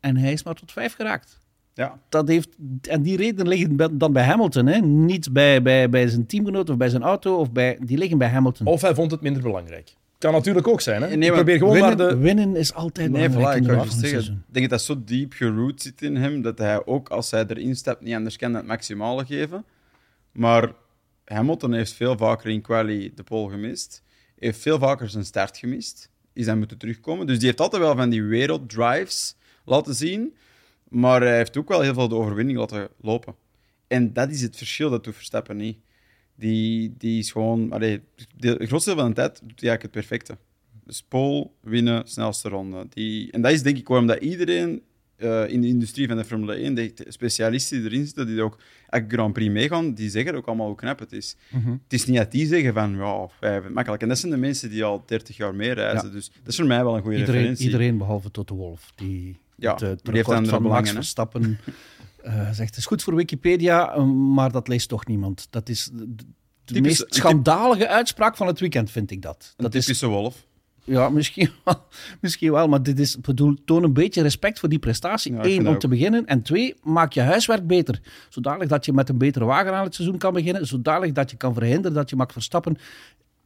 [0.00, 1.40] En hij is maar tot vijf geraakt.
[1.74, 1.98] Ja.
[2.08, 2.48] Dat heeft,
[2.82, 4.78] en die redenen liggen dan bij Hamilton, hè?
[4.80, 8.28] niet bij, bij, bij zijn teamgenoot of bij zijn auto, of bij, die liggen bij
[8.28, 8.66] Hamilton.
[8.66, 9.94] Of hij vond het minder belangrijk.
[10.18, 11.02] Kan natuurlijk ook zijn.
[11.02, 11.08] Hè?
[11.08, 12.16] Nee, ik maar probeer gewoon maar winnen, de.
[12.16, 14.08] winnen is altijd Nee, belangrijk voilà, in ik kan zeggen.
[14.08, 14.44] seizoen.
[14.48, 17.44] Ik denk dat dat zo diep geroot zit in hem, dat hij ook als hij
[17.46, 19.64] erin stapt niet anders kan dan het maximale geven.
[20.32, 20.72] Maar
[21.24, 24.02] Hamilton heeft veel vaker in quali de pole gemist,
[24.38, 27.26] heeft veel vaker zijn start gemist, is hij moeten terugkomen.
[27.26, 30.34] Dus die heeft altijd wel van die werelddrives laten zien,
[30.88, 33.34] maar hij heeft ook wel heel veel de overwinning laten lopen.
[33.86, 35.78] En dat is het verschil, dat doet Verstappen niet.
[36.36, 37.72] Die, die is gewoon...
[37.72, 38.00] Allee,
[38.36, 40.36] de, grootste deel van de tijd doet hij eigenlijk het perfecte.
[40.84, 42.86] Dus pole, winnen, snelste ronde.
[42.88, 44.82] Die, en dat is denk ik waarom dat iedereen
[45.16, 48.58] eh, in de industrie van de Formule 1, de specialisten die erin zitten, die ook
[48.88, 51.36] elke Grand Prix meegaan, die zeggen ook allemaal hoe knap het is.
[51.50, 51.70] Mhm.
[51.70, 54.02] Het is niet dat die zeggen van, ja, wij hebben het makkelijk.
[54.02, 56.06] En dat zijn de mensen die al 30 jaar mee reizen.
[56.06, 56.12] Ja.
[56.14, 57.64] Dus dat is voor mij wel een goede Iedereen, referentie.
[57.64, 60.90] iedereen behalve Toto Wolf, die Ja, het, eh, het die heeft andere van Max.
[60.90, 61.58] Verstappen
[62.22, 62.68] eh, zegt.
[62.68, 65.46] Het is goed voor Wikipedia, eh, maar dat leest toch niemand.
[65.50, 66.14] Dat is de,
[66.64, 69.54] de meest typ- schandalige uitspraak van het weekend, vind ik dat.
[69.56, 70.46] Een Dat is typische wolf.
[70.84, 71.86] Ja, misschien wel.
[72.20, 75.32] Misschien wel maar dit is, bedoel, toon een beetje respect voor die prestatie.
[75.32, 76.26] Ja, Eén, om te beginnen.
[76.26, 78.00] En twee, maak je huiswerk beter.
[78.28, 80.66] Zodanig dat je met een betere wagen aan het seizoen kan beginnen.
[80.66, 82.76] Zodanig dat je kan verhinderen dat je Max Verstappen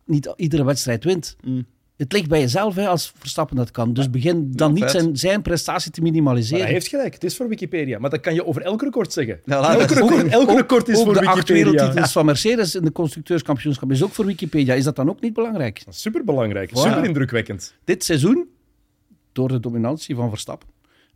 [0.05, 1.37] niet iedere wedstrijd wint.
[1.44, 1.66] Mm.
[1.98, 3.92] Het ligt bij jezelf hè, als Verstappen dat kan.
[3.92, 6.64] Dus begin dan niet zijn, zijn prestatie te Maar minimaliseren.
[6.64, 7.98] hij heeft gelijk, het is voor Wikipedia.
[7.98, 9.40] Maar dat kan je over elk record zeggen.
[9.44, 11.70] Ja, laat elk het record, Ook- elk ook- record is ook voor de acht Wikipedia.
[11.70, 14.74] wereldtitels van Mercedes in de constructeurskampioenschap is ook voor Wikipedia.
[14.74, 15.82] Is dat dan ook niet belangrijk?
[15.88, 16.72] Super belangrijk, Voilà.
[16.72, 17.74] super indrukwekkend.
[17.84, 18.48] Dit seizoen,
[19.32, 20.68] door de dominantie van Verstappen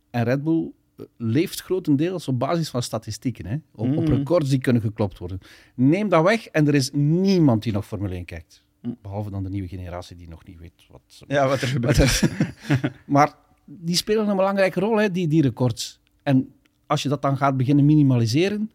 [0.09, 0.71] en Red Bull,
[1.17, 3.45] leeft grotendeels op basis van statistieken.
[3.45, 3.55] Hè?
[3.75, 4.15] Op, op Mm.
[4.15, 5.39] records die kunnen geklopt worden.
[5.75, 8.62] Neem dat weg en er is niemand die nog Formule 1 kijkt.
[9.01, 11.97] Behalve dan de nieuwe generatie die nog niet weet wat ze Ja, wat er gebeurt.
[11.97, 13.33] maar, maar
[13.65, 15.99] die spelen een belangrijke rol, hè, die, die records.
[16.23, 16.53] En
[16.85, 18.71] als je dat dan gaat beginnen minimaliseren,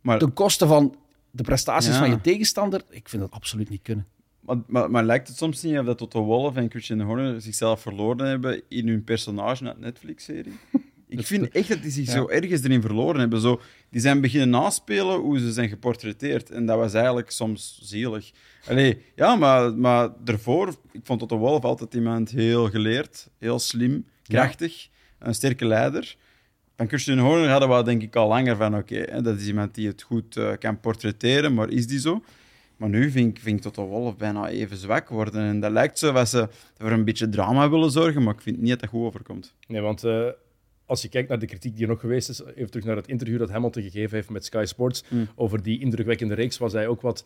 [0.00, 0.96] Maar, ten koste van
[1.30, 1.98] de prestaties Ja.
[1.98, 4.06] van je tegenstander, ik vind dat absoluut niet kunnen.
[4.40, 7.80] maar, maar, maar lijkt het soms niet of dat Toto Wolff en Christian Horner zichzelf
[7.80, 10.52] verloren hebben in hun personage uit Netflix-serie?
[11.08, 12.12] Ik vind echt dat die zich Ja.
[12.12, 13.40] zo ergens erin verloren hebben.
[13.40, 16.50] Zo, die zijn beginnen naspelen hoe ze zijn geportretteerd.
[16.50, 18.30] En dat was eigenlijk soms zielig.
[18.68, 24.06] Allee, ja, maar, maar daarvoor, ik vond Toto Wolff altijd iemand heel geleerd, heel slim,
[24.22, 26.16] krachtig, een sterke leider.
[26.76, 29.74] Van Christian Horner hadden we denk ik al langer van, oké, hè, dat is iemand
[29.74, 32.22] die het goed eh, kan portretteren, maar is die zo?
[32.76, 35.42] Maar nu vind ik, vind ik Toto Wolff bijna even zwak worden.
[35.42, 38.58] En dat lijkt zo dat ze voor een beetje drama willen zorgen, maar ik vind
[38.60, 39.54] niet dat dat goed overkomt.
[39.66, 40.26] Nee, want eh,
[40.88, 43.08] als je kijkt naar de kritiek die er nog geweest is, even terug naar het
[43.08, 45.28] interview dat Hamilton gegeven heeft met Sky Sports Mm.
[45.34, 47.24] over die indrukwekkende reeks, was hij ook wat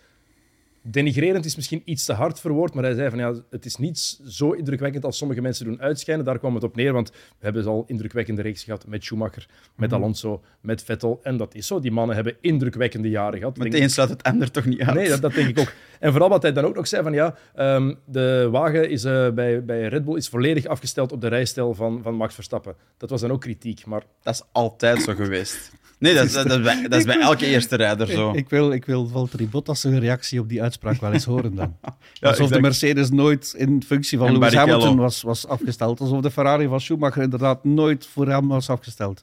[0.82, 4.20] denigrerend is misschien iets te hard verwoord, maar hij zei van ja, het is niet
[4.26, 6.24] zo indrukwekkend als sommige mensen doen uitschijnen.
[6.24, 9.90] Daar kwam het op neer, want we hebben al indrukwekkende reeks gehad met Schumacher, met
[9.90, 10.00] Mhm.
[10.00, 11.20] Alonso, met Vettel.
[11.22, 11.80] En dat is zo.
[11.80, 13.56] Die mannen hebben indrukwekkende jaren gehad.
[13.56, 14.94] Maar Denk- het een sluit het ander toch niet uit?
[14.94, 15.72] Nee, dat, dat denk ik ook.
[16.00, 19.30] En vooral wat hij dan ook nog zei van ja, ehm, de wagen is, eh,
[19.30, 22.74] bij, bij Red Bull is volledig afgesteld op de rijstijl van, van Max Verstappen.
[22.96, 25.72] Dat was dan ook kritiek, maar Dat is altijd zo geweest.
[26.02, 28.30] Nee, dat is, dat dat is bij elke eerste rijder zo.
[28.30, 31.54] Ik, ik wil, ik wil Valtteri Bottas zijn reactie op die uitspraak wel eens horen
[31.54, 31.76] dan.
[32.12, 32.60] Ja, Alsof de.
[32.60, 34.78] Mercedes nooit in functie van En Lewis Barrichello.
[34.78, 36.00] Hamilton was, was afgesteld.
[36.00, 39.22] Alsof de Ferrari van Schumacher inderdaad nooit voor hem was afgesteld.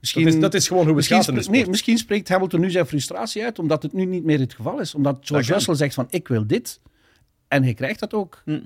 [0.00, 1.64] Misschien, dat is, dat is gewoon hoe het misschien, gaat in de spre- sport.
[1.64, 4.80] nee, misschien spreekt Hamilton nu zijn frustratie uit, omdat het nu niet meer het geval
[4.80, 4.94] is.
[4.94, 5.52] Omdat George.
[5.52, 6.80] Russell zegt van, ik wil dit.
[7.48, 8.42] En hij krijgt dat ook.
[8.44, 8.58] Hm.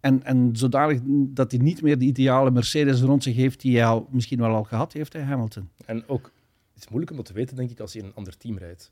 [0.00, 3.86] En, en zodanig dat hij niet meer de ideale Mercedes rond zich heeft die hij
[3.86, 5.68] al, misschien wel al gehad heeft, hè, Hamilton.
[5.86, 6.30] En ook,
[6.74, 8.58] het is moeilijk om dat te weten, denk ik, als je in een ander team
[8.58, 8.90] rijdt.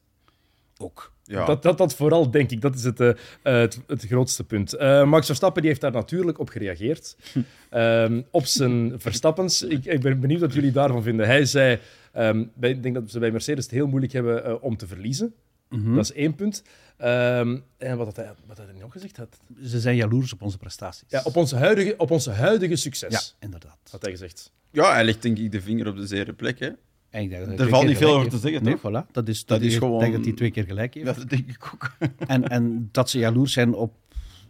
[0.79, 1.12] Ook.
[1.25, 1.45] Ja.
[1.45, 4.73] Dat, dat, dat vooral, denk ik, dat is het, eh, het, het grootste punt.
[4.75, 7.16] Eh, Max Verstappen die heeft daar natuurlijk op gereageerd.
[7.71, 9.62] Ehm, op zijn Verstappens.
[9.62, 11.27] Ik, ik ben benieuwd wat jullie daarvan vinden.
[11.27, 11.79] Hij zei,
[12.12, 14.87] ehm, bij, ik denk dat ze bij Mercedes het heel moeilijk hebben eh, om te
[14.87, 15.35] verliezen.
[15.68, 15.95] Mhm.
[15.95, 16.62] Dat is één punt.
[16.97, 19.16] Ehm, en wat had hij, wat had hij nog gezegd?
[19.16, 21.05] Had, Ze zijn jaloers op onze prestaties.
[21.09, 23.79] ja, op, onze huidige, op onze huidige succes, Ja, inderdaad.
[23.90, 24.53] had hij gezegd.
[24.71, 26.59] Ja, hij legt denk ik de vinger op de zere plek.
[26.59, 26.71] Hè.
[27.12, 29.11] En ik denk dat Er valt niet veel over te zeggen, Nee, voilà.
[29.12, 31.07] Dat is, Dat dat is gewoon- Ik denk dat hij twee keer gelijk heeft.
[31.07, 31.92] Ja, dat denk ik ook.
[32.27, 33.94] En, en dat ze jaloers zijn op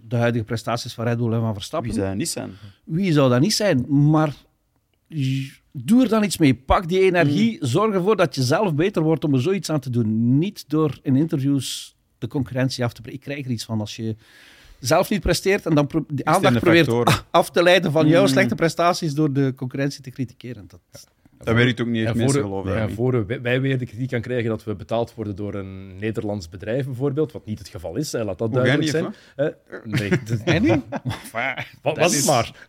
[0.09, 1.89] de huidige prestaties van Red Bull en van Verstappen.
[1.91, 2.51] Wie zou dat niet zijn?
[2.85, 3.87] Wie zou dat niet zijn?
[4.11, 4.35] Maar
[5.73, 6.55] doe er dan iets mee.
[6.55, 7.59] Pak die energie.
[7.61, 7.67] Mm.
[7.69, 10.39] Zorg ervoor dat je zelf beter wordt om er zoiets aan te doen.
[10.39, 13.19] Niet door in interviews de concurrentie af te breken.
[13.21, 14.17] Ik krijg er iets van als je
[14.81, 18.29] zelf niet presteert en dan pro- de aandacht probeert af te leiden van jouw Mm.
[18.29, 20.65] slechte prestaties door de concurrentie te kritiseren.
[20.69, 20.81] Dat,
[21.45, 22.13] Dat werkt ook niet echt.
[22.13, 22.97] En Mensen voor, geloven ja, dat niet.
[22.97, 26.49] voor wij- wij weer de kritiek gaan krijgen dat we betaald worden door een Nederlands
[26.49, 28.13] bedrijf, bijvoorbeeld, wat niet het geval is.
[28.13, 29.55] hè, Laat dat Hoe duidelijk niet, zijn.
[29.67, 30.83] Eh, nee, dit- en nu?
[31.83, 32.53] Wat was het maar?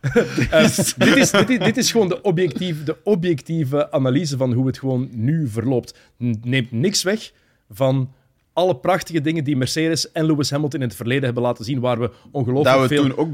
[0.50, 4.66] Eh, dit, is, dit, is, dit is gewoon de, objectief, de objectieve analyse van hoe
[4.66, 5.98] het gewoon nu verloopt.
[6.42, 7.32] Neemt niks weg
[7.70, 8.12] van
[8.54, 11.98] alle prachtige dingen die Mercedes en Lewis Hamilton in het verleden hebben laten zien, waar
[12.00, 13.02] we ongelooflijk Dat we veel...
[13.06, 13.30] toen ook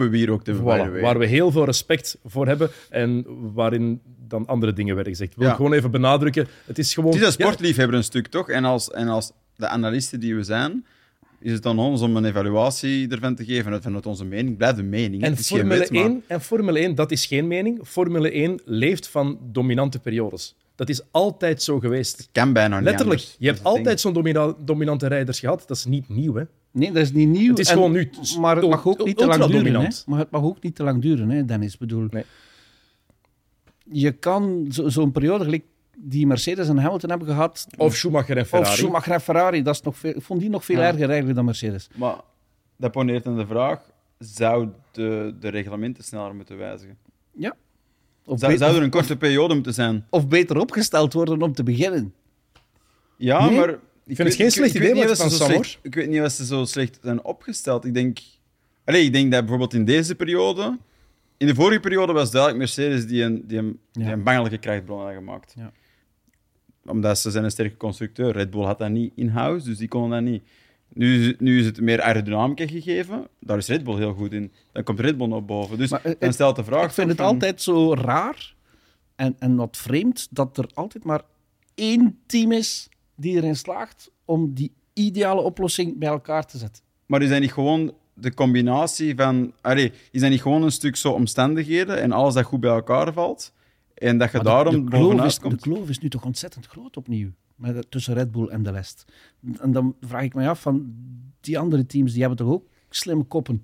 [0.61, 1.01] Voilà, way.
[1.01, 5.31] waar we heel veel respect voor hebben en waarin dan andere dingen werden gezegd.
[5.33, 5.55] Ik wil Ja.
[5.55, 6.47] gewoon even benadrukken.
[6.67, 7.11] Het is gewoon...
[7.13, 8.49] Het is een sportliefhebber een stuk, toch?
[8.49, 10.85] En als, en als de analisten die we zijn,
[11.41, 13.73] is het aan ons om een evaluatie ervan te geven.
[13.73, 15.23] En vanuit onze mening blijft de mening.
[15.23, 17.81] En het is geen Formule, wet, maar- 1, en Formule 1, dat is geen mening.
[17.85, 20.55] Formule 1 leeft van dominante periodes.
[20.81, 22.29] Dat is altijd zo geweest.
[22.33, 23.19] kan bijna niet Letterlijk.
[23.21, 23.37] anders.
[23.39, 25.65] Je hebt Dat altijd zo'n domina- dominante rijders gehad.
[25.67, 26.43] Dat is niet nieuw, hè?
[26.71, 27.49] Nee, dat is niet nieuw.
[27.51, 29.81] Het is En- gewoon nu Maar het mag ook niet te lang duren.
[29.81, 29.89] Hè?
[30.07, 31.79] Maar het mag ook niet te lang duren, hè, Dennis.
[31.79, 32.25] Bedoel, Nee.
[33.85, 35.65] je kan zo- zo'n periode gelijk
[35.99, 38.71] die Mercedes en Hamilton hebben gehad, Of Schumacher en Ferrari.
[38.73, 40.87] of Schumacher en Ferrari, dat is nog veel, ik vond die nog veel Ja.
[40.87, 41.89] erger eigenlijk dan Mercedes.
[41.95, 42.17] Maar
[42.77, 43.81] dat poneert dan de vraag:
[44.19, 46.97] zou de, de reglementen sneller moeten wijzigen?
[48.31, 50.07] Of, Zou, er een korte periode moeten zijn?
[50.11, 52.15] of beter opgesteld worden om te beginnen.
[53.17, 53.57] Ja, Nee?
[53.59, 53.69] maar.
[54.07, 56.47] Ik vind het geen slecht idee wat van Sam, slecht, Ik weet niet of ze
[56.47, 57.85] zo slecht zijn opgesteld.
[57.85, 58.19] Ik denk.
[58.85, 60.79] Allee, ik denk dat bijvoorbeeld in deze periode.
[61.37, 65.05] In de vorige periode was duidelijk Mercedes die een, die een, die een bangelijke krachtbron
[65.05, 65.55] had gemaakt.
[65.57, 65.73] Ja.
[66.87, 68.33] Omdat ze zijn een sterke constructeur.
[68.33, 70.43] Red Bull had dat niet in-house, dus die konden dat niet.
[70.95, 73.27] Nu, is- nu is het meer aerodynamica gegeven.
[73.41, 74.53] Daar is Red Bull heel goed in.
[74.73, 75.79] Dan komt Red Bull nog boven.
[75.79, 76.85] Dus Maar, eh, dan het- stelt de vraag...
[76.85, 78.55] ik vind het van- altijd zo raar
[79.17, 81.23] en, en wat vreemd dat er altijd maar
[81.75, 86.83] één team is die erin slaagt om die ideale oplossing bij elkaar te zetten.
[87.07, 89.53] Maar is dat niet gewoon de combinatie van...
[89.61, 93.13] Allee, is dat niet gewoon een stuk zo omstandigheden en alles dat goed bij elkaar
[93.13, 93.53] valt?
[93.95, 95.61] En dat je Maar daarom de, de, kloof bovenuit is, de komt.
[95.61, 97.31] kloof is nu toch ontzettend groot opnieuw.
[97.61, 99.05] Met, tussen Red Bull en de rest.
[99.61, 100.95] En dan vraag ik me af van
[101.41, 103.63] die andere teams, die hebben toch ook slimme koppen.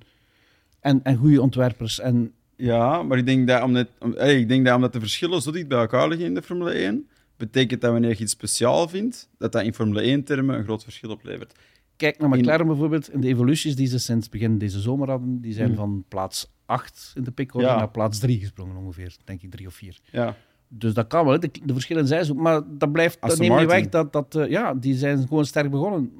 [0.81, 2.01] En, en goede ontwerpers.
[2.01, 5.43] En Ja, maar ik denk, dat omdat, om- hey, ik denk dat omdat de verschillen
[5.43, 8.89] zo dicht bij elkaar liggen in de Formule 1, betekent dat wanneer je iets speciaal
[8.89, 11.53] vindt, dat dat in Formule 1-termen een groot verschil oplevert.
[11.97, 13.13] kijk naar McLaren bijvoorbeeld.
[13.13, 15.77] In de evoluties die ze sinds begin deze zomer hadden, die zijn Hmm.
[15.77, 17.77] van plaats 8 in de pickorder Ja.
[17.77, 19.17] naar plaats 3 gesprongen ongeveer.
[19.25, 19.99] Denk ik 3 of 4.
[20.13, 20.37] Ja,
[20.69, 22.35] Dus dat kan wel, de, de verschillen zijn zo.
[22.35, 25.45] Maar dat blijft, dat Aston neemt niet weg dat, dat eh, ja, die zijn gewoon
[25.45, 26.13] sterk begonnen.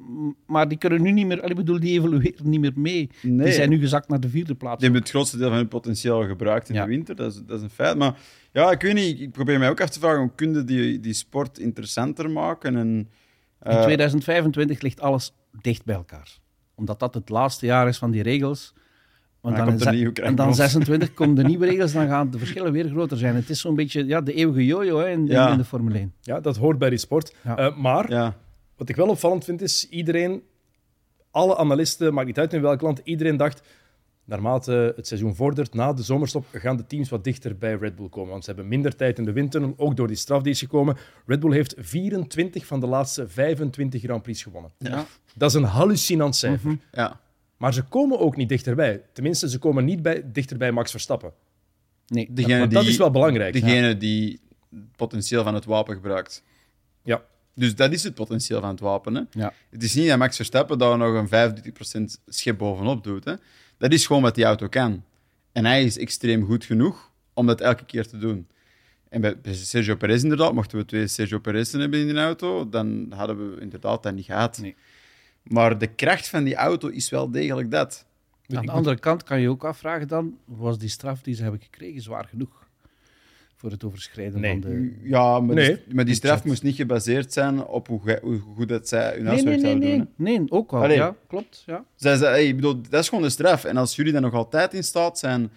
[0.45, 3.09] Maar die kunnen nu niet meer, ik bedoel, die evolueren niet meer mee.
[3.21, 3.43] nee.
[3.45, 4.75] Die zijn nu gezakt naar de vierde plaats.
[4.75, 6.83] Die hebben het grootste deel van hun potentieel gebruikt in Ja.
[6.83, 7.97] de winter, dat is, dat is een feit.
[7.97, 8.19] Maar
[8.51, 10.99] ja, ik weet niet, ik probeer mij ook af te vragen, hoe kun je die,
[10.99, 12.75] die sport interessanter maken?
[12.75, 13.07] En, In
[13.59, 16.37] eh, 2025 ligt alles dicht bij elkaar.
[16.75, 18.73] Omdat dat het laatste jaar is van die regels.
[19.55, 20.55] Want Dan er nieuwe en dan crackballs.
[20.57, 23.35] 26 komen de nieuwe regels, dan gaan de verschillen weer groter zijn.
[23.35, 25.51] Het is zo'n beetje ja, de eeuwige jojo hè, in, in- Ja.
[25.51, 26.13] in de Formule 1.
[26.21, 27.35] Ja, dat hoort bij die sport.
[27.43, 27.57] Ja.
[27.57, 28.35] Eh, maar ja,
[28.77, 30.41] wat ik wel opvallend vind, is iedereen,
[31.31, 33.61] alle analisten, maakt niet uit in welk land, iedereen dacht,
[34.25, 38.09] naarmate het seizoen vordert, na de zomerstop, gaan de teams wat dichter bij Red Bull
[38.09, 38.31] komen.
[38.31, 40.97] Want ze hebben minder tijd in de winter, ook door die straf die is gekomen.
[41.25, 44.71] Red Bull heeft 24 van de laatste 25 Grand Prix gewonnen.
[44.77, 45.05] ja.
[45.35, 46.69] Dat is een hallucinant cijfer.
[46.69, 46.77] Mhm.
[46.91, 47.19] ja.
[47.57, 49.01] Maar ze komen ook niet dichterbij.
[49.13, 51.33] Tenminste, ze komen niet bij, dichter bij Max Verstappen.
[52.07, 53.53] Nee, Degene Want dat die- is wel belangrijk.
[53.53, 54.39] Degene die
[54.69, 56.43] het potentieel van het wapen gebruikt.
[57.03, 57.23] Ja.
[57.55, 59.15] Dus dat is het potentieel van het wapen.
[59.15, 59.21] Hè?
[59.31, 59.53] Ja.
[59.69, 63.25] Het is niet dat Max Verstappen daar nog een 25% schip bovenop doet.
[63.25, 63.33] Hè?
[63.77, 65.03] Dat is gewoon wat die auto kan.
[65.51, 68.47] En hij is extreem goed genoeg om dat elke keer te doen.
[69.09, 72.69] En bij bij Sergio Perez inderdaad, mochten we twee Sergio Perez'en hebben in die auto,
[72.69, 74.57] dan hadden we inderdaad dat niet gehad.
[74.57, 74.75] Nee.
[75.49, 78.05] Maar de kracht van die auto is wel degelijk dat.
[78.55, 81.61] Aan de andere kant kan je ook afvragen dan, was die straf die ze hebben
[81.61, 82.65] gekregen zwaar genoeg?
[83.55, 84.51] Voor het overschrijden Nee.
[84.51, 84.95] van de...
[85.03, 85.81] Ja, maar, Nee.
[85.85, 89.01] die, maar die straf moest niet gebaseerd zijn op hoe, ge- hoe goed dat zij
[89.03, 89.97] hun Nee, nee, huiswerk nee, zouden nee.
[89.97, 90.07] doen.
[90.17, 90.23] hè.
[90.23, 90.81] Nee, ook wel.
[90.83, 90.97] Allee.
[90.97, 91.63] Ja, klopt.
[91.65, 91.83] Ja.
[91.95, 93.63] Zij zei, hey, ik bedoel, dat is gewoon de straf.
[93.63, 95.49] En als jullie dan nog altijd in staat zijn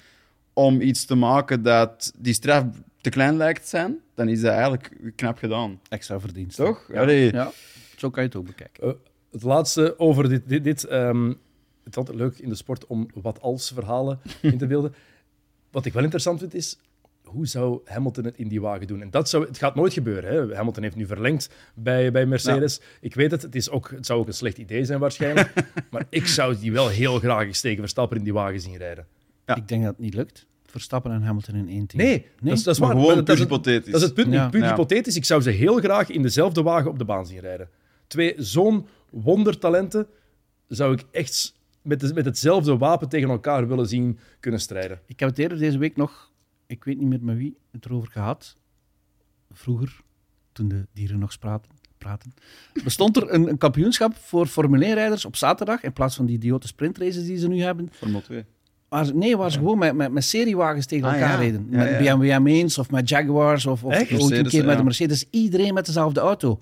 [0.52, 2.64] om iets te maken dat die straf
[3.00, 5.80] te klein lijkt te zijn, dan is dat eigenlijk knap gedaan.
[5.88, 6.56] Extra verdienst.
[6.56, 6.88] Toch?
[6.92, 7.00] Ja.
[7.00, 7.32] Allee.
[7.32, 7.50] ja,
[7.96, 8.82] zo kan je het ook bekijken.
[8.88, 8.92] Eh,
[9.30, 10.48] het laatste over dit.
[10.48, 11.26] dit, dit ehm,
[11.82, 14.94] het is altijd leuk in de sport om wat als verhalen in te beelden.
[15.70, 16.78] Wat ik wel interessant vind is.
[17.22, 19.00] Hoe zou Hamilton het in die wagen doen?
[19.02, 20.30] En dat zou, het gaat nooit gebeuren.
[20.48, 20.54] Hè?
[20.56, 22.80] Hamilton heeft nu verlengd bij, bij Mercedes.
[23.00, 25.52] Ik weet het, het, is ook, het zou ook een slecht idee zijn waarschijnlijk.
[25.90, 29.06] maar ik zou die wel heel graag eens tegen Verstappen in die wagen zien rijden.
[29.46, 29.54] Ja.
[29.56, 30.46] Ik denk dat het niet lukt.
[30.66, 32.02] Verstappen en Hamilton in één team.
[32.02, 33.02] Nee, Dat, is, dat is Maar waar.
[33.02, 33.92] gewoon dat, is het, hypothetisch.
[33.92, 34.32] dat is het punt.
[34.32, 34.42] Ja.
[34.42, 34.50] niet.
[34.50, 34.68] Puur Ja.
[34.68, 35.16] hypothetisch.
[35.16, 37.68] Ik zou ze heel graag in dezelfde wagen op de baan zien rijden.
[38.10, 40.06] Twee zo'n wondertalenten
[40.68, 45.00] zou ik echt met, de- met hetzelfde wapen tegen elkaar willen zien kunnen strijden.
[45.06, 46.30] Ik heb het eerder deze week nog,
[46.66, 48.56] ik weet niet meer met wie, het erover gehad.
[49.52, 50.00] Vroeger,
[50.52, 52.32] toen de dieren nog spraten, praten,
[52.84, 56.66] bestond er een, een kampioenschap voor Formule 1-rijders op zaterdag, in plaats van die idiote
[56.66, 57.88] sprintraces die ze nu hebben.
[57.92, 58.44] Formule 2.
[58.88, 61.36] Waar ze, nee, waar ze gewoon met, met, met seriewagens tegen Ah, elkaar ja.
[61.38, 61.66] reden.
[61.70, 62.16] Ja, met ja.
[62.16, 64.76] BMW M1's of met Jaguars of, of ooit een keer met ja.
[64.76, 65.24] de Mercedes.
[65.30, 66.58] Iedereen met dezelfde auto.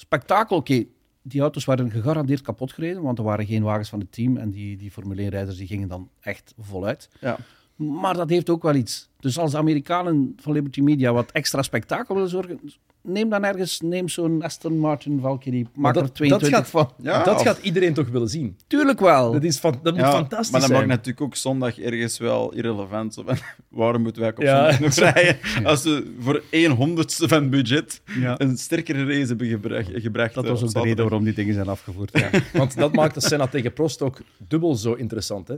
[0.00, 0.84] Spektakel, oké.
[1.22, 4.50] Die auto's waren gegarandeerd kapot gereden, want er waren geen wagens van het team en
[4.50, 7.08] die, die Formule 1-rijders die gingen dan echt voluit.
[7.20, 7.38] Ja.
[7.74, 9.08] Maar dat heeft ook wel iets.
[9.18, 12.60] Dus als de Amerikanen van Liberty Media wat extra spektakel willen zorgen,
[13.02, 16.92] neem dan ergens, neem zo'n Aston Martin Valkyrie, maak dat- er 22 dat van.
[17.02, 18.56] Ja, dat of- gaat iedereen toch willen zien.
[18.66, 19.32] Tuurlijk wel.
[19.32, 20.80] Dat, is van, dat moet Ja, fantastisch maar dat zijn.
[20.86, 23.22] maakt natuurlijk ook zondag ergens wel irrelevant.
[23.68, 24.72] Waarom moeten wij op Ja.
[24.72, 25.38] zondag nog rijden?
[25.64, 28.40] Als we voor 1 honderdste van budget Ja.
[28.40, 29.88] een sterkere race hebben gebracht.
[29.94, 32.18] gebracht Dat eh, was ook de reden waarom die dingen zijn afgevoerd.
[32.18, 32.30] Ja.
[32.58, 35.48] Want dat maakt de Senna tegen Prost ook dubbel zo interessant.
[35.48, 35.54] Hè?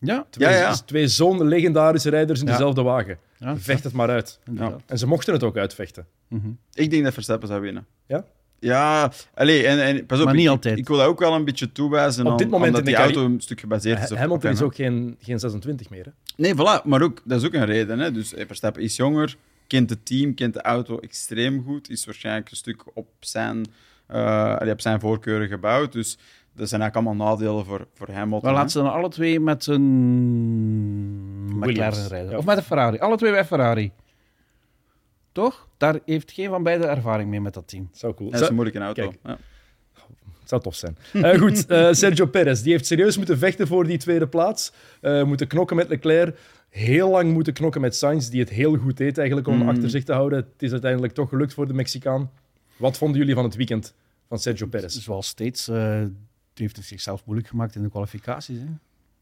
[0.00, 0.76] Ja, Twee, Ja, ja.
[0.76, 2.52] twee zo'n legendarische rijders in Ja.
[2.52, 3.18] dezelfde wagen.
[3.38, 4.38] ja Vecht het maar uit.
[4.86, 6.06] En ze mochten het ook uitvechten.
[6.28, 6.48] Mhm.
[6.72, 7.86] Ik denk dat Verstappen zou winnen.
[8.06, 8.24] Ja?
[8.58, 10.78] Ja, allee, en, en pas op, Maar niet ik, altijd.
[10.78, 12.96] Ik wil dat ook wel een beetje toewijzen Op dit aan, moment omdat in de
[13.02, 16.04] die auto een stuk gebaseerd is op Hamilton op is ook geen, geen 26 meer.
[16.04, 16.10] Hè?
[16.36, 17.98] Nee, voilà, maar ook, dat is ook een reden.
[17.98, 18.12] Hè.
[18.12, 19.36] Dus eh, Verstappen is jonger,
[19.66, 23.66] kent het team, kent de auto extreem goed, is waarschijnlijk een stuk op zijn,
[24.06, 25.92] eh, allee, op zijn voorkeuren gebouwd.
[25.92, 26.18] Dus
[26.52, 28.40] dat zijn eigenlijk allemaal nadelen voor, voor Hamilton.
[28.48, 32.30] Maar laten ze dan alle twee met een McLaren rijden.
[32.30, 32.36] ja.
[32.36, 32.98] Of met een Ferrari.
[32.98, 33.92] Alle twee bij Ferrari.
[35.32, 35.68] Toch?
[35.76, 37.88] Daar heeft geen van beiden ervaring mee met dat team.
[37.92, 39.02] Zou cool Dat is een moeilijke auto.
[39.08, 39.18] Kijk.
[39.24, 39.38] Ja.
[40.44, 40.96] zou tof zijn.
[41.12, 42.60] Eh, goed, eh, Sergio Perez.
[42.62, 44.72] Die heeft serieus moeten vechten voor die tweede plaats.
[45.00, 46.38] Eh, moeten knokken met Leclerc.
[46.68, 49.68] Heel lang moeten knokken met Sainz, die het heel goed deed eigenlijk om Mm.
[49.68, 50.38] achter zich te houden.
[50.38, 52.30] Het is uiteindelijk toch gelukt voor de Mexicaan.
[52.76, 53.94] Wat vonden jullie van het weekend
[54.28, 54.94] van Sergio Perez?
[54.96, 56.02] Zoals steeds eh,
[56.54, 58.58] heeft het zichzelf moeilijk gemaakt in de kwalificaties.
[58.58, 58.66] Hè.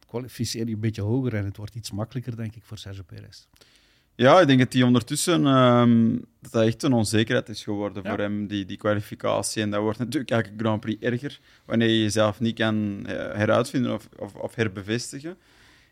[0.06, 3.46] Kwalificeer je een beetje hoger en het wordt iets makkelijker, denk ik, voor Sergio Perez.
[4.14, 8.08] Ja, ik denk dat die ondertussen ehm, dat dat echt een onzekerheid is geworden Ja.
[8.08, 9.62] voor hem, die, die kwalificatie.
[9.62, 13.92] En dat wordt natuurlijk elke Grand Prix erger wanneer je jezelf niet kan eh, heruitvinden
[13.94, 15.36] of, of, of herbevestigen.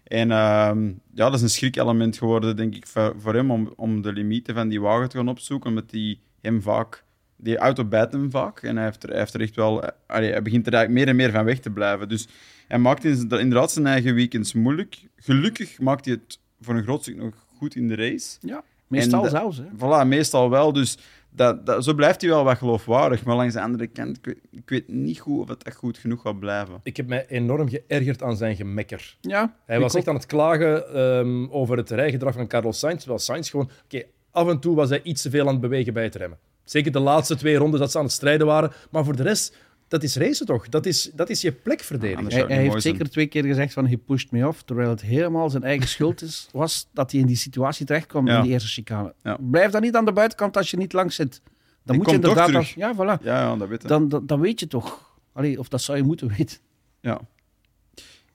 [0.05, 4.03] En ehm, ja, dat is een schrikelement geworden, denk ik, voor, voor hem om, om
[4.03, 7.05] de limieten van die wagen te gaan opzoeken, omdat die hem vaak...
[7.37, 9.85] Die auto bijt hem vaak en hij heeft er, hij heeft er echt wel...
[10.07, 12.09] allee, hij begint er eigenlijk meer en meer van weg te blijven.
[12.09, 12.29] Dus
[12.69, 14.99] hij maakt in- inderdaad zijn eigen weekends moeilijk.
[15.17, 18.37] Gelukkig maakt hij het voor een groot stuk nog goed in de race.
[18.41, 19.57] Ja, meestal zelfs.
[19.57, 19.65] Hè.
[19.77, 20.73] Voilà, meestal wel.
[20.73, 20.99] Dus
[21.31, 23.25] dat, dat, zo blijft hij wel wat geloofwaardig.
[23.25, 25.99] Maar langs de andere kant, ik weet, ik weet niet goed of het echt goed
[25.99, 26.81] genoeg gaat blijven.
[26.83, 29.17] Ik heb mij enorm geërgerd aan zijn gemekker.
[29.21, 32.99] Ja, Hij was echt aan het klagen ehm, over het rijgedrag van Carlos Sainz.
[32.99, 33.71] Terwijl Sainz gewoon...
[33.85, 36.39] Oké, af en toe was hij iets te veel aan het bewegen bij het remmen.
[36.67, 38.73] Zeker de laatste twee rondes dat ze aan het strijden waren.
[38.91, 39.57] Maar voor de rest,
[39.89, 40.69] dat is racen toch?
[40.69, 42.17] Dat is, dat is je plek verdedigen.
[42.19, 45.51] anders Hij, heeft zeker twee keer gezegd van he pushed me off, terwijl het helemaal
[45.51, 48.37] zijn eigen schuld is, was dat hij in die situatie terecht kwam Ja.
[48.37, 49.15] in die eerste chicane.
[49.23, 49.37] Ja.
[49.41, 51.41] Blijf dan niet aan de buitenkant als je niet langs zit.
[51.85, 52.69] Dan Ik moet je toch inderdaad...
[52.69, 53.23] ja, voilà.
[53.23, 53.89] Ja, ja dat weet.
[53.89, 55.15] Dan, dan, dan weet je toch.
[55.33, 56.59] Allee, of dat zou je moeten weten.
[57.01, 57.21] Ja.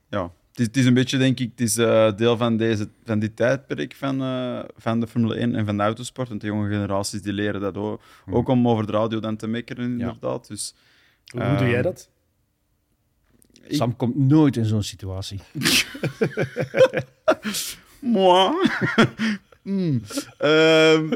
[0.10, 0.32] ja.
[0.62, 3.20] Het, is, het is een beetje, denk ik, het is eh, deel van, deze, van
[3.20, 6.30] die tijdperk van, eh, van de Formule 1 en van de autosport.
[6.30, 9.48] Want de jonge generaties die leren dat ook, ook om over de radio dan te
[9.48, 10.48] mekkeren, inderdaad.
[10.48, 10.74] Dus,
[11.32, 12.10] Hoe, hoe doe jij Ehm, dat?
[13.64, 15.40] Ik- Sam komt nooit in zo'n situatie.
[18.00, 18.54] Moi.
[19.64, 20.02] Hmm.
[20.38, 21.10] Ehm,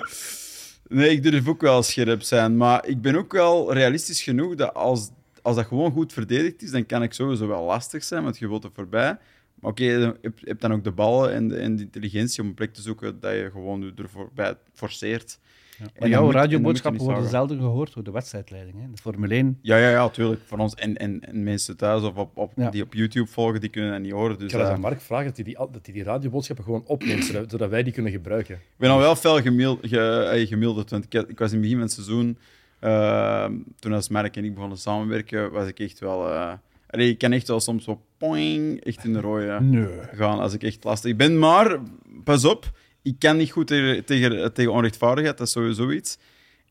[0.88, 2.58] nee, ik durf ook wel scherp zijn.
[2.58, 5.10] Maar ik ben ook wel realistisch genoeg dat als,
[5.42, 8.48] als dat gewoon goed verdedigd is, dan kan ik sowieso wel lastig zijn, want je
[8.48, 9.18] wilt er voorbij.
[9.66, 12.42] Maar oké, je hebt- je hebt dan ook de ballen en de, en de intelligentie
[12.42, 15.40] om een plek te zoeken dat je gewoon er voorbij forceert.
[15.80, 18.76] En Maar jouw moet- radioboodschappen worden zelden gehoord door de wedstrijdleiding.
[18.82, 18.88] Hè.
[18.92, 19.60] De Formule 1.
[19.62, 20.42] Ja, ja, ja, tuurlijk.
[20.46, 22.70] Voor ons en, en, en mensen thuis of op, op, Ja.
[22.70, 24.32] die op YouTube volgen, die kunnen dat niet horen.
[24.34, 26.84] Ik Dus, ga dat eh, aan Mark vragen dat hij die, dat die radioboodschappen gewoon
[26.86, 28.56] opneemt, zodat, wij die kunnen gebruiken.
[28.56, 31.78] Ik ben al wel fel ge- eh, gemilderd, want ik, ik was in het begin
[31.78, 32.38] van het seizoen,
[32.80, 33.46] eh,
[33.80, 36.30] toen als Mark en ik begonnen samenwerken, was ik echt wel...
[36.32, 36.54] eh,
[36.96, 39.88] allee, ik kan echt wel soms wel poing, echt in de rode Nee.
[40.14, 41.40] gaan als ik echt lastig ben.
[41.40, 41.80] Maar,
[42.24, 46.18] pas op, ik kan niet goed tegen, tegen, tegen onrechtvaardigheid, dat is sowieso iets.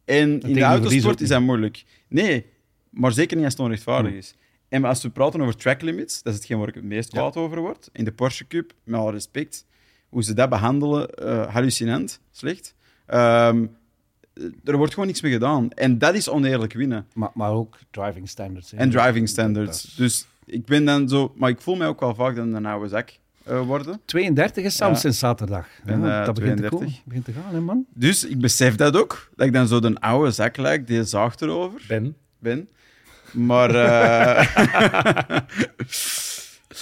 [0.04, 1.84] En in de autosport is dat moeilijk.
[2.08, 2.46] Nee,
[2.90, 4.18] maar zeker niet als het onrechtvaardig Hmm.
[4.18, 4.34] is.
[4.68, 7.37] En als we praten over track limits, dat is hetgeen waar ik het meest kwaad
[7.37, 7.88] over word.
[7.92, 9.66] In de Porsche Cup, met alle respect,
[10.08, 12.74] hoe ze dat behandelen, eh, hallucinant, slecht.
[13.06, 13.66] Ehm,
[14.64, 15.70] er wordt gewoon niks mee gedaan.
[15.70, 17.07] En dat is oneerlijk winnen.
[17.12, 18.70] Maar, maar ook driving standards.
[18.70, 18.77] hè.
[18.77, 19.94] En driving standards.
[19.97, 21.33] Dus ik ben dan zo...
[21.37, 24.01] Maar ik voel mij ook wel vaak dan een oude zak eh, worden.
[24.05, 24.97] 32 is Sam Ja.
[24.99, 25.66] sinds zaterdag.
[25.87, 26.70] eh, dat begint te, 32.
[26.70, 26.94] komen.
[27.05, 27.85] begint te gaan, hè, man.
[27.94, 29.29] Dus ik besef dat ook.
[29.37, 31.85] Dat ik dan zo de oude zak lijk, die zaagt erover.
[31.88, 32.68] Ben, ben.
[33.33, 34.47] Maar, eh,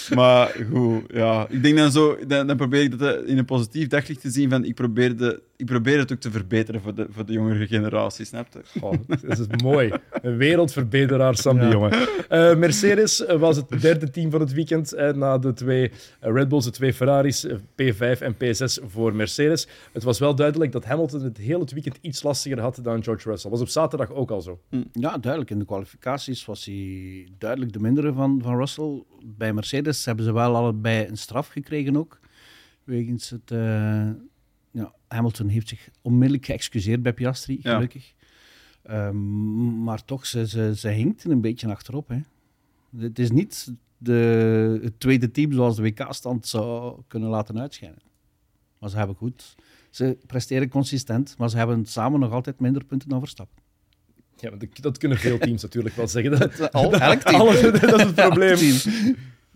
[0.15, 1.45] maar goed, ja.
[1.49, 4.49] Ik denk dan zo, dan, dan probeer ik dat in een positief daglicht te zien.
[4.49, 7.67] Van, ik, probeer de, ik probeer het ook te verbeteren voor de, voor de jongere
[7.67, 8.81] generatie, snap je?
[8.81, 9.91] oh, dat is mooi.
[10.21, 11.71] Een wereldverbeteraar, Sam de Ja.
[11.71, 11.91] jongen.
[12.29, 14.93] Eh, Mercedes eh, was het derde team van het weekend.
[14.93, 19.67] eh, na de twee Red Bulls, de twee Ferraris, eh, P5 en P6 voor Mercedes.
[19.93, 23.29] Het was wel duidelijk dat Hamilton het heel het weekend iets lastiger had dan George
[23.29, 23.51] Russell.
[23.51, 24.59] Was op zaterdag ook al zo.
[24.91, 25.51] Ja, duidelijk.
[25.51, 29.03] In de kwalificaties was hij duidelijk de mindere van, van Russell.
[29.25, 32.19] Bij Mercedes hebben ze wel allebei een straf gekregen ook.
[32.83, 33.51] Wegens het...
[33.51, 34.09] eh,
[34.73, 37.73] ja, Hamilton heeft zich onmiddellijk geëxcuseerd bij Piastri, Ja.
[37.73, 38.13] gelukkig.
[38.83, 42.07] Ehm, maar toch, ze, ze, ze hinkt een beetje achterop.
[42.07, 42.19] Hè.
[42.97, 48.01] Het is niet de, het tweede team zoals de WK-stand zou kunnen laten uitschijnen.
[48.79, 49.55] Maar ze hebben goed...
[49.89, 53.61] Ze presteren consistent, maar ze hebben samen nog altijd minder punten dan Verstappen.
[54.37, 56.31] Ja, maar dat- dat kunnen veel teams natuurlijk wel zeggen.
[56.39, 57.41] Dat, Al, elk team.
[57.41, 58.57] Alle- dat is het probleem.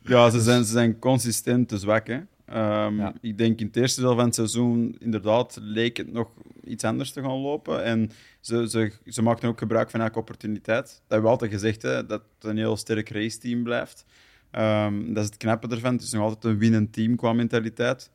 [0.03, 2.07] Ja, ze zijn, ze zijn consistent te zwak.
[2.07, 2.19] Hè.
[2.47, 3.13] Ehm, Ja.
[3.21, 6.29] Ik denk in het eerste deel van het seizoen, inderdaad, leek het nog
[6.63, 7.83] iets anders te gaan lopen.
[7.83, 10.85] En ze, ze, ze maakten ook gebruik van elke opportuniteit.
[10.85, 14.05] Dat hebben we altijd gezegd, hè, dat het een heel sterk raceteam blijft.
[14.51, 15.93] Ehm, dat is het knappe ervan.
[15.93, 18.11] Het is nog altijd een winnend team qua mentaliteit.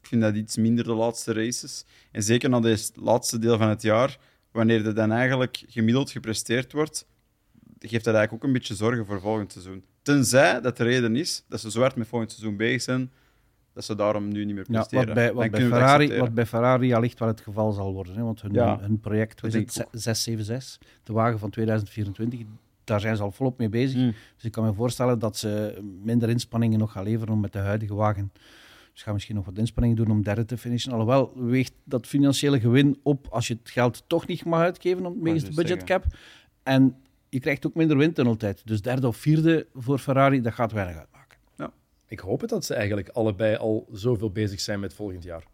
[0.00, 1.84] Ik vind dat iets minder de laatste races.
[2.12, 4.18] En zeker na het laatste deel van het jaar,
[4.52, 7.06] wanneer er dan eigenlijk gemiddeld gepresteerd wordt,
[7.78, 9.84] geeft dat eigenlijk ook een beetje zorgen voor volgend seizoen.
[10.02, 13.10] Tenzij dat de reden is dat ze zo hard met volgend seizoen bezig zijn,
[13.72, 15.06] dat ze daarom nu niet meer Ja, presteren.
[15.06, 18.14] wat, bij, wat, bij Ferrari, wat bij Ferrari allicht wel het geval zal worden.
[18.16, 18.22] Hè?
[18.22, 22.40] Want hun, Ja, hun project, het, 676, de wagen van 2024,
[22.84, 24.00] daar zijn ze al volop mee bezig.
[24.00, 24.14] Mm.
[24.34, 27.58] Dus ik kan me voorstellen dat ze minder inspanningen nog gaan leveren om met de
[27.58, 28.32] huidige wagen.
[28.92, 30.92] Dus gaan misschien nog wat inspanningen doen om derde te finishen.
[30.92, 35.22] Alhoewel weegt dat financiële gewin op als je het geld toch niet mag uitgeven om,
[35.22, 36.04] wegens de budgetcap.
[36.62, 36.96] En
[37.28, 38.62] je krijgt ook minder windtunneltijd.
[38.64, 41.19] Dus derde of vierde voor Ferrari, dat gaat weinig uitmaken.
[42.10, 45.44] Ik hoop het dat ze eigenlijk allebei al zoveel bezig zijn met volgend jaar.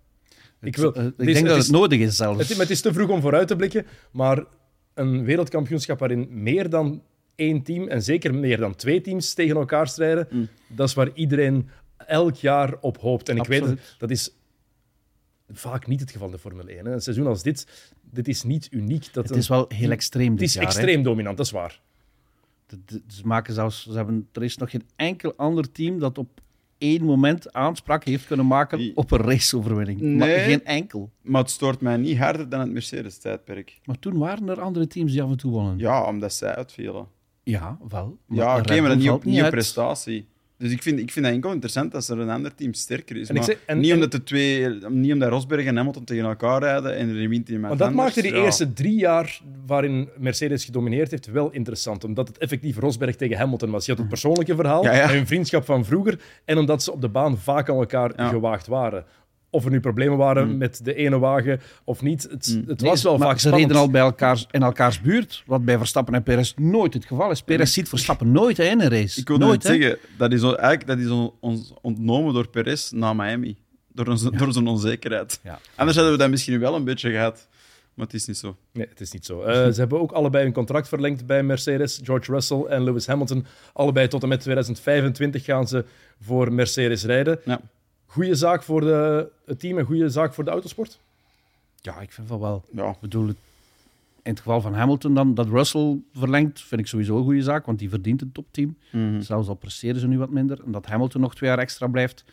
[0.60, 2.38] Ik, wil, Eh, ik het is- denk dat is- het nodig is zelfs.
[2.40, 4.44] Het, is- het is te vroeg om vooruit te blikken, maar
[4.94, 7.02] een wereldkampioenschap waarin meer dan
[7.34, 10.48] één team, en zeker meer dan twee teams tegen elkaar strijden, Mm.
[10.68, 13.28] dat is waar iedereen elk jaar op hoopt.
[13.28, 14.30] En ik weet, het, dat is
[15.48, 16.84] vaak niet het geval in de Formule 1.
[16.86, 16.92] Hè.
[16.92, 17.66] Een seizoen als dit,
[18.10, 19.04] dit is niet uniek.
[19.12, 20.62] Dat het een- is wel heel extreem het dit is jaar.
[20.62, 20.68] hè.
[20.68, 21.80] extreem dominant, dat is waar.
[23.08, 26.40] Ze maken zelfs, ze hebben, er is nog geen enkel ander team dat op
[26.78, 30.00] één moment aanspraak heeft kunnen maken op een raceoverwinning.
[30.00, 30.38] Maar Nee.
[30.38, 31.10] geen enkel.
[31.22, 33.78] Maar het stoort mij niet harder dan het Mercedes-tijdperk.
[33.84, 35.78] Maar toen waren er andere teams die af en toe wonnen.
[35.78, 37.06] Ja, omdat zij uitvielen.
[37.42, 38.18] Ja, wel.
[38.28, 39.50] Ja, oké, maar dan niet op, niet uit.
[39.50, 40.26] prestatie.
[40.58, 43.28] Dus ik vind, ik vind dat enkel interessant als er een ander team sterker is.
[43.28, 46.60] En maar zeg- en- niet, omdat de twee, niet omdat Rosberg en Hamilton tegen elkaar
[46.62, 48.04] rijden en er wint iemand Maar dat anders.
[48.04, 48.44] maakte die Ja.
[48.44, 52.04] eerste drie jaar waarin Mercedes gedomineerd heeft wel interessant.
[52.04, 53.84] Omdat het effectief Rosberg tegen Hamilton was.
[53.84, 55.02] Je had het persoonlijke verhaal Ja, ja.
[55.02, 56.18] en hun vriendschap van vroeger.
[56.44, 59.04] En omdat ze op de baan vaak aan elkaar gewaagd waren.
[59.50, 60.56] Of er nu problemen waren Mm.
[60.56, 62.22] met de ene wagen of niet.
[62.30, 62.64] Het, Mm.
[62.68, 63.70] het Nee, was wel maar vaak ze spannend.
[63.70, 67.30] reden al bij elkaar, in elkaars buurt, wat bij Verstappen en Perez nooit het geval
[67.30, 67.42] is.
[67.42, 69.20] Perez ziet Verstappen nooit in een race.
[69.20, 73.12] Ik wilde nooit, zeggen, dat is, eigenlijk, dat is on- ons ontnomen door Perez na
[73.12, 73.56] Miami.
[73.92, 75.40] Door, onze, door zijn onzekerheid.
[75.42, 75.58] Ja.
[75.76, 77.48] Anders hadden we dat misschien wel een beetje gehad.
[77.94, 78.56] Maar het is niet zo.
[78.72, 79.42] Nee, het is niet zo.
[79.42, 82.00] Eh, ze hebben ook allebei een contract verlengd bij Mercedes.
[82.02, 83.46] George Russell en Lewis Hamilton.
[83.72, 85.84] Allebei tot en met 2025 gaan ze
[86.20, 87.38] voor Mercedes rijden.
[87.44, 87.60] Ja.
[88.16, 91.00] Goeie zaak voor de, het team en goede zaak voor de autosport.
[91.80, 92.64] Ja, ik vind van wel.
[92.72, 92.90] Ja.
[92.90, 93.36] Ik bedoel, het-
[94.22, 97.66] in het geval van Hamilton dan, dat Russell verlengt, vind ik sowieso een goede zaak,
[97.66, 98.76] want die verdient een topteam.
[98.92, 99.20] Mhm.
[99.20, 100.64] Zelfs al presteren ze nu wat minder.
[100.64, 102.24] En dat Hamilton nog twee jaar extra blijft,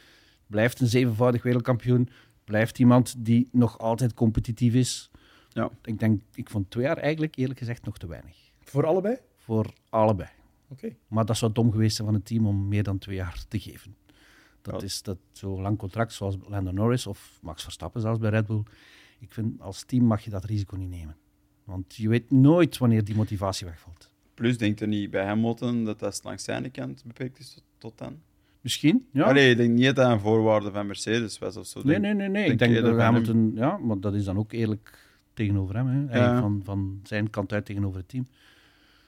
[0.48, 2.10] blijft een zevenvoudig wereldkampioen,
[2.44, 5.10] blijft iemand die nog altijd competitief is.
[5.50, 5.70] Ja.
[5.84, 8.36] Ik denk, ik vond twee jaar eigenlijk eerlijk gezegd nog te weinig.
[8.64, 9.18] Voor allebei?
[9.38, 10.30] Voor allebei.
[10.68, 10.96] Oké.
[11.08, 13.60] Maar dat zou dom geweest zijn van het team om meer dan twee jaar te
[13.60, 13.96] geven.
[14.64, 14.86] Dat Ja.
[14.88, 18.64] is dat zo'n lang contract zoals Lando Norris of Max Verstappen zelfs bij Red Bull.
[19.20, 21.16] Ik vind als team mag je dat risico niet nemen.
[21.64, 24.10] Want je weet nooit wanneer die motivatie wegvalt.
[24.34, 27.98] Plus, denkt er niet bij Hamilton dat dat langs zijn kant beperkt is tot, tot
[27.98, 28.20] dan?
[28.62, 29.24] Misschien, ja.
[29.24, 31.82] Allee, ik denk niet dat dat een voorwaarde van Mercedes was of zo.
[31.84, 32.42] nee, nee, nee, nee.
[32.48, 35.88] denk Ik denk dat Hamilton, ja, maar dat is dan ook eerlijk tegenover hem.
[35.88, 36.20] Hè.
[36.20, 36.40] Ja.
[36.40, 38.28] van, van zijn kant uit tegenover het team.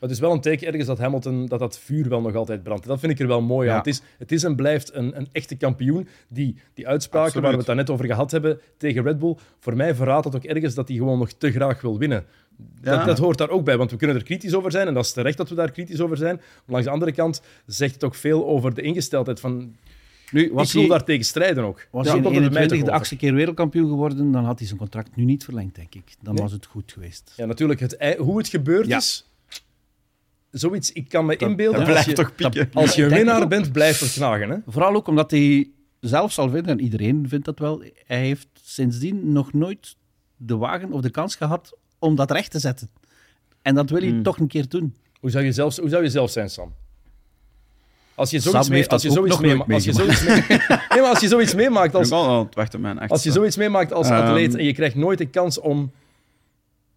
[0.07, 2.85] Het is wel een teken ergens dat Hamilton, dat dat vuur wel nog altijd brandt.
[2.85, 3.73] Dat vind ik er wel mooi aan.
[3.73, 3.77] Ja.
[3.79, 6.07] Het, is, het is en blijft een, een echte kampioen.
[6.27, 7.43] Die, die uitspraken Absoluut.
[7.43, 10.43] waar we het daarnet over gehad hebben tegen Red Bull, voor mij verraadt dat ook
[10.43, 12.25] ergens dat hij gewoon nog te graag wil winnen.
[12.81, 12.95] Ja.
[12.97, 15.05] Dat, dat hoort daar ook bij, want we kunnen er kritisch over zijn en dat
[15.05, 16.35] is terecht dat we daar kritisch over zijn.
[16.35, 19.75] Maar langs de andere kant zegt het ook veel over de ingesteldheid van...
[20.31, 21.87] Nu, was ik wil hij, daar tegen strijden ook.
[21.91, 24.31] was Ja, hij in komt het bij mij 21 toch de achtste keer wereldkampioen geworden,
[24.31, 26.15] dan had hij zijn contract nu niet verlengd, denk ik.
[26.21, 26.43] Dan Nee.
[26.43, 27.33] was het goed geweest.
[27.37, 28.97] Ja, natuurlijk, het, hoe het gebeurd Ja.
[28.97, 29.29] is...
[30.57, 31.79] Zoiets, ik kan me Dat- inbeelden...
[31.79, 32.69] Dat als blijft je, toch pieken.
[32.73, 34.49] Als je een winnaar bent, blijft het knagen.
[34.49, 34.57] Hè?
[34.67, 39.31] Vooral ook omdat hij zelf zal vinden, en iedereen vindt dat wel, hij heeft sindsdien
[39.31, 39.95] nog nooit
[40.37, 42.89] de wagen of de kans gehad om dat recht te zetten.
[43.61, 44.23] En dat wil hij Hmm.
[44.23, 44.95] toch een keer doen.
[45.19, 46.73] Hoe zou je zelf, hoe zou je zelf zijn, Sam?
[48.15, 51.09] Als je zoiets, mee, heeft als je zoiets, nooit als je zoiets, mee- nee, maar
[51.09, 53.13] als je zoiets meemaakt Ik ben als, wel aan het wachten op mijn achtste.
[53.13, 55.91] als, je zoiets meemaakt als Ehm, atleet en je krijgt nooit de kans om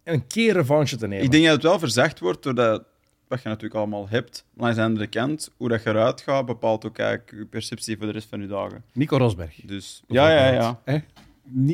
[0.03, 1.25] een keer revanche te nemen.
[1.25, 2.83] Ik denk dat het wel verzacht wordt doordat
[3.29, 4.45] wat je natuurlijk allemaal hebt.
[4.53, 7.97] Maar langs de andere kant, hoe dat je eruit gaat, bepaalt ook eigenlijk je perceptie
[7.97, 8.83] voor de rest van je dagen.
[8.93, 9.55] Nico Rosberg.
[9.65, 10.81] Dus ja, ja, ja.
[10.85, 10.97] Hè?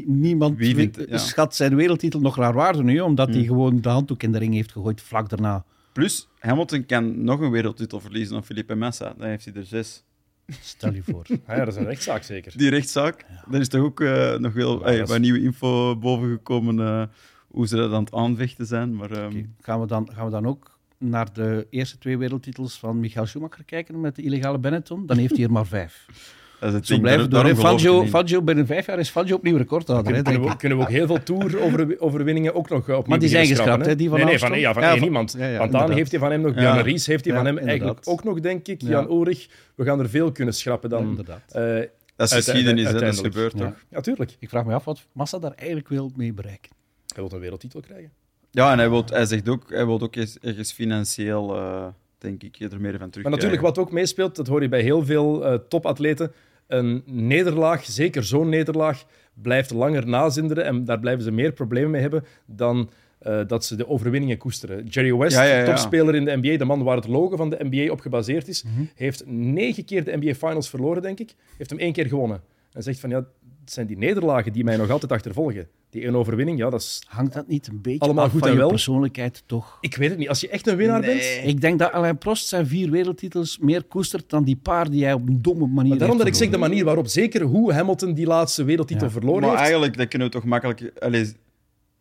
[0.05, 1.17] Niemand Wie vindt ja.
[1.17, 3.45] schat zijn wereldtitel nog naar waarde nu, omdat hij Hmm.
[3.47, 5.65] gewoon de handdoek in de ring heeft gegooid vlak daarna.
[5.93, 9.13] Plus, Hamilton kan nog een wereldtitel verliezen dan Felipe Massa.
[9.17, 10.03] Dan heeft hij er zes.
[10.61, 11.25] Stel je voor.
[11.45, 12.57] Ah ja, dat is een rechtszaak zeker.
[12.57, 15.95] Die rechtszaak, daar is toch ook eh, nog wel Ja, eh, is- wat nieuwe info
[15.97, 17.03] boven gekomen eh,
[17.47, 18.95] hoe ze dat aan het aanvechten zijn.
[18.95, 22.99] Maar ehm, Gaan, we dan, gaan we dan ook naar de eerste twee wereldtitels van
[22.99, 25.05] Michael Schumacher kijken met de illegale Benetton?
[25.05, 26.05] Dan heeft hij er maar vijf.
[26.59, 27.55] dat is het Zo blijven door.
[27.55, 28.05] Fangio.
[28.05, 30.13] Fangio, binnen vijf jaar is Fangio opnieuw recordhouder.
[30.15, 33.19] hè, Kunnen, kunnen, we, kunnen we ook heel veel tour-overwinningen ook nog eh, opnieuw Maar
[33.19, 35.07] die zijn geschrapt, schrappen, hè, die van nee, nee, van, ja, van Ja, één van-
[35.07, 35.31] iemand.
[35.37, 35.97] ja, ja, Pantani inderdaad.
[35.97, 36.61] heeft hij van hem nog, Ja.
[36.61, 37.81] Jan Ries heeft hij Ja, van hem inderdaad.
[37.87, 38.81] eigenlijk ook nog, denk ik.
[38.81, 38.89] Ja.
[38.89, 39.47] Jan Ulrich.
[39.75, 41.03] We gaan er veel kunnen schrappen dan...
[41.03, 41.41] inderdaad.
[41.51, 41.79] eh,
[42.15, 43.33] Dat is geschiedenis, hè, dat is uiteindelijk.
[43.33, 43.59] gebeurd Ja.
[43.65, 43.83] toch?
[43.89, 44.35] ja, tuurlijk.
[44.39, 46.71] Ik vraag me af wat Massa daar eigenlijk wil mee bereiken.
[47.15, 48.11] Hij wil een wereldtitel krijgen.
[48.55, 51.85] Ja, en hij, wil, hij zegt ook, hij wil ook ergens financieel, eh,
[52.17, 53.23] denk ik, er meer van terug.
[53.23, 56.31] Maar natuurlijk, wat ook meespeelt, dat hoor je bij heel veel eh, topatleten.
[56.67, 62.01] Een nederlaag, zeker zo'n nederlaag, blijft langer nazinderen en daar blijven ze meer problemen mee
[62.01, 62.89] hebben dan
[63.19, 64.85] eh, dat ze de overwinningen koesteren.
[64.85, 65.65] Jerry West, Ja, ja, ja.
[65.65, 68.63] topspeler in de NBA, de man waar het logo van de NBA op gebaseerd is,
[68.63, 68.83] Mhm.
[68.95, 71.35] heeft negen keer de NBA Finals verloren, denk ik.
[71.57, 72.41] Heeft hem één keer gewonnen.
[72.71, 73.17] En zegt van, ja,
[73.61, 75.67] het zijn die nederlagen die mij nog altijd achtervolgen.
[75.95, 77.03] Die één overwinning, ja, dat is...
[77.07, 78.69] Hangt dat niet een beetje Allemaal af goed van en je wel.
[78.69, 79.77] persoonlijkheid toch?
[79.81, 80.29] Ik weet het niet.
[80.29, 81.21] Als je echt een winnaar bent...
[81.43, 85.13] Ik denk dat Alain Prost zijn vier wereldtitels meer koestert dan die paar die hij
[85.13, 88.13] op een domme manier Maar daarom dat ik zeg de manier waarop, zeker hoe Hamilton
[88.13, 89.11] die laatste wereldtitel Ja.
[89.11, 89.61] verloren Maar heeft.
[89.61, 90.91] eigenlijk, dat kunnen we toch makkelijk...
[90.99, 91.33] Allee,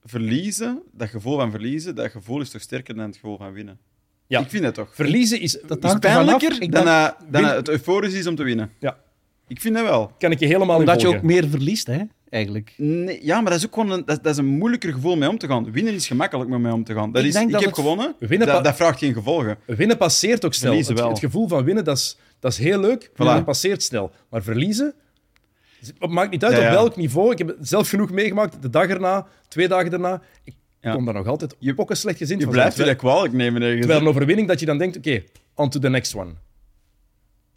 [0.05, 3.79] verliezen, dat gevoel van verliezen, dat gevoel is toch sterker dan het gevoel van winnen?
[4.27, 4.41] Ja.
[4.41, 4.95] Ik vind dat toch.
[4.95, 5.59] Verliezen is...
[5.67, 8.71] Dat is pijnlijker dan, dan het euforisch is om te winnen.
[8.79, 8.99] Ja.
[9.47, 10.13] Ik vind dat wel.
[10.19, 12.01] Kan ik je helemaal Omdat je ook meer verliest, hè,
[12.35, 12.75] eigenlijk.
[12.77, 15.29] Nee, ja, maar dat is ook gewoon een, dat, dat is een moeilijker gevoel mee
[15.29, 15.73] om te gaan.
[15.73, 17.13] Winnen is gemakkelijk om mee om te gaan.
[17.13, 19.59] Dat Ik is, denk ik dat heb het- gewonnen, Winnen dat, dat vraagt geen gevolgen.
[19.67, 20.73] Winnen passeert ook snel.
[20.73, 21.09] Het, Verliezen wel.
[21.09, 23.09] het gevoel van winnen, dat is, dat is heel leuk.
[23.11, 23.15] Voilà.
[23.17, 24.13] Maar dat passeert snel.
[24.31, 24.95] Maar verliezen...
[25.99, 27.33] Het maakt niet uit Ja, op welk niveau.
[27.33, 28.63] Ik heb het zelf genoeg meegemaakt.
[28.63, 30.23] De dag erna, twee dagen daarna.
[30.45, 30.93] Ik Ja.
[30.95, 32.55] kom daar nog altijd Je- pokken slecht gezind Je van.
[32.55, 33.79] blijft je dat kwalijk nemen ergens.
[33.81, 35.23] Terwijl een overwinning dat je dan denkt, oké,
[35.55, 36.31] on to the next one.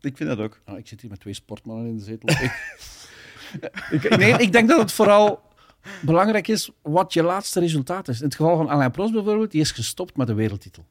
[0.02, 0.60] Ik vind dat ook.
[0.66, 2.36] Nou, ik zit hier met twee sportmannen in de zetel.
[3.92, 5.42] Ik- nee, ik denk dat het vooral
[6.02, 8.20] belangrijk is wat je laatste resultaat is.
[8.20, 10.86] In het geval van Alain Prost bijvoorbeeld, die is gestopt met de wereldtitel.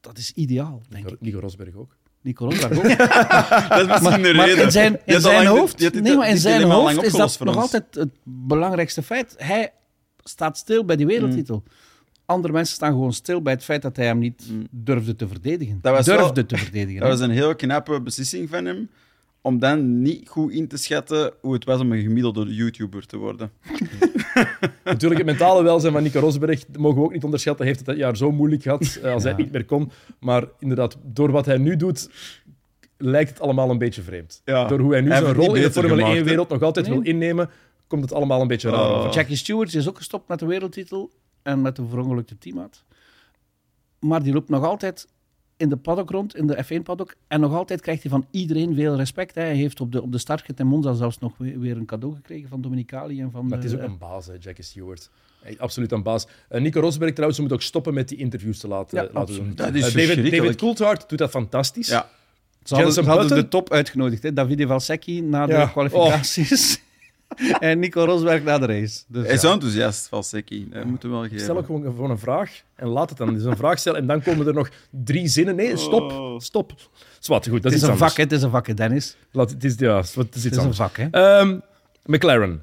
[0.00, 1.16] Dat is ideaal, denk ik.
[1.20, 1.96] Nico Rosberg ook.
[2.20, 2.84] Nico Rosberg ook.
[3.68, 4.64] Dat is misschien de Maar reden.
[4.64, 7.84] in zijn, in zijn hoofd, dit- nee, maar in zijn hoofd is dat nog altijd
[7.94, 9.34] het belangrijkste feit.
[9.38, 9.72] Hij
[10.22, 11.56] staat stil bij die wereldtitel.
[11.56, 11.72] Mm.
[12.26, 15.78] Andere mensen staan gewoon stil bij het feit dat hij hem niet durfde te verdedigen.
[15.82, 17.00] Dat was durfde wel- te verdedigen.
[17.00, 18.90] Dat was een heel knappe beslissing van hem.
[19.46, 23.16] Om dan niet goed in te schatten hoe het was om een gemiddelde YouTuber te
[23.16, 23.50] worden.
[24.84, 27.64] Natuurlijk, het mentale welzijn van Nico Rosberg mogen we ook niet onderschatten.
[27.66, 29.90] Hij heeft het dat jaar zo moeilijk gehad eh, als hij het niet meer kon.
[30.20, 32.10] Maar inderdaad, door wat hij nu doet,
[32.96, 34.42] lijkt het allemaal een beetje vreemd.
[34.44, 34.64] Ja.
[34.66, 36.22] Door hoe hij nu Hij zijn rol in de Formule gemaakt, hè?
[36.22, 36.94] 1-wereld nog altijd Nee.
[36.98, 37.50] wil innemen,
[37.86, 38.98] komt het allemaal een beetje raar Oh.
[38.98, 39.10] over.
[39.12, 41.10] Jackie Stewart is ook gestopt met de wereldtitel
[41.42, 42.84] en met de verongelukte teammaat.
[43.98, 45.08] Maar die loopt nog altijd
[45.64, 47.14] in de paddock rond, in de F1-paddock.
[47.28, 49.34] En nog altijd krijgt hij van iedereen veel respect.
[49.34, 49.42] hè.
[49.42, 52.14] Hij heeft op de, op de startrit in Monza zelfs nog weer, weer een cadeau
[52.14, 53.46] gekregen van Dominicali en van...
[53.46, 55.10] Maar het is ook een baas, hè, Jackie Stewart.
[55.42, 56.26] Hey, absoluut een baas.
[56.48, 59.56] Eh, Nico Rosberg trouwens, moet ook stoppen met die interviews te laten, Ja, laten absoluut.
[59.56, 59.66] doen.
[59.66, 60.30] Dat is Eh, David.
[60.30, 61.88] David Coulthard doet dat fantastisch.
[61.88, 62.08] Ja.
[62.62, 64.22] Ze hadden, ze hadden de top uitgenodigd.
[64.22, 64.32] Hè.
[64.32, 65.66] Davide Valsecchi na de Ja.
[65.66, 66.82] kwalificaties.
[67.60, 69.02] en Nico Rosberg na de race.
[69.08, 69.34] Dus, Hij ja.
[69.34, 70.68] is zo enthousiast, Valsecchi.
[70.70, 71.40] Dat moeten we wel geven.
[71.40, 73.34] Stel ook gewoon, gewoon een vraag en laat het dan.
[73.34, 75.56] Dus een vraag stellen en dan komen er nog drie zinnen.
[75.56, 76.38] Nee, stop, Oh.
[76.40, 76.72] stop.
[77.18, 78.22] Zwat, goed, dat Het is is iets een vak, hè.
[78.22, 79.16] het is een vak, hè, Dennis.
[79.32, 81.06] Laat, het is, ja, het is iets Het is een vak, hè.
[81.10, 81.58] Ehm,
[82.06, 82.62] McLaren.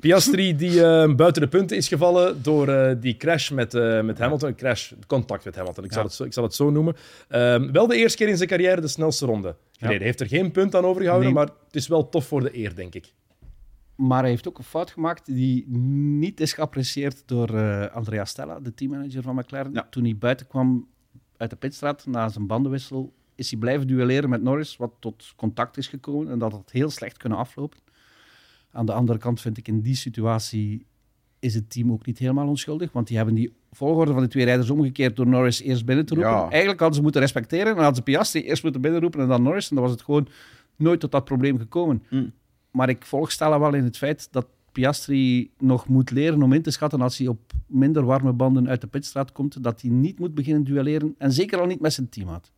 [0.00, 4.18] Piastri die eh, buiten de punten is gevallen door eh, die crash met, eh, met
[4.18, 4.54] Hamilton.
[4.54, 6.06] Crash, contact met Hamilton, ik zal, Ja.
[6.06, 6.96] het, zo, ik zal het zo noemen.
[7.28, 10.02] Ehm, wel de eerste keer in zijn carrière de snelste ronde gereden.
[10.02, 11.36] Heeft er geen punt aan overgehouden, Nee.
[11.36, 13.12] maar het is wel tof voor de eer, denk ik.
[13.98, 15.68] Maar hij heeft ook een fout gemaakt die
[16.18, 19.72] niet is geapprecieerd door eh, Andrea Stella, de teammanager van McLaren.
[19.72, 19.86] Ja.
[19.90, 20.88] Toen hij buiten kwam
[21.36, 25.76] uit de pitstraat na zijn bandenwissel, is hij blijven duelleren met Norris, wat tot contact
[25.76, 27.78] is gekomen en dat had heel slecht kunnen aflopen.
[28.70, 30.86] Aan de andere kant vind ik in die situatie
[31.38, 34.44] is het team ook niet helemaal onschuldig, want die hebben die volgorde van de twee
[34.44, 36.30] rijders omgekeerd door Norris eerst binnen te roepen.
[36.30, 36.48] Ja.
[36.48, 39.68] Eigenlijk hadden ze moeten respecteren en hadden ze Piastri eerst moeten binnenroepen en dan Norris
[39.68, 40.28] en dan was het gewoon
[40.76, 42.02] nooit tot dat probleem gekomen.
[42.10, 42.32] Mm.
[42.70, 46.62] Maar ik volg Stella wel in het feit dat Piastri nog moet leren om in
[46.62, 50.18] te schatten als hij op minder warme banden uit de pitstraat komt, dat hij niet
[50.18, 52.52] moet beginnen duelleren en zeker al niet met zijn teammaat.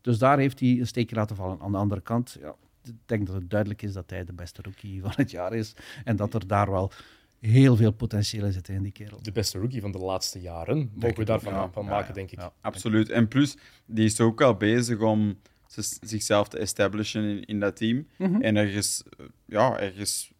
[0.00, 1.60] Dus daar heeft hij een steekje laten vallen.
[1.60, 2.54] Aan de andere kant, ja,
[2.84, 5.74] ik denk dat het duidelijk is dat hij de beste rookie van het jaar is
[6.04, 6.92] en dat er daar wel
[7.40, 9.18] heel veel potentieel in zit in die kerel.
[9.22, 10.90] De beste rookie van de laatste jaren.
[10.94, 11.70] Mogen we ik daarvan ja.
[11.74, 12.38] maken, ja, denk ik.
[12.38, 12.52] ja.
[12.60, 13.10] Absoluut.
[13.10, 13.56] En plus,
[13.86, 15.38] die is ook al bezig om
[16.00, 18.06] zichzelf te establishen in, in dat team.
[18.16, 18.40] Mhm.
[18.42, 20.30] En ergens, eh, ja, ergens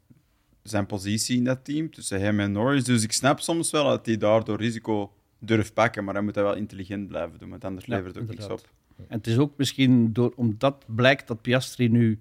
[0.63, 2.85] zijn positie in dat team tussen hem en Norris.
[2.85, 6.45] Dus ik snap soms wel dat hij daardoor risico durft pakken, maar dan moet hij
[6.45, 8.67] wel intelligent blijven doen, want anders Ja, levert het ook niks inderdaad.
[8.67, 9.07] op.
[9.09, 12.19] En het is ook misschien door, omdat blijkt dat Piastri nu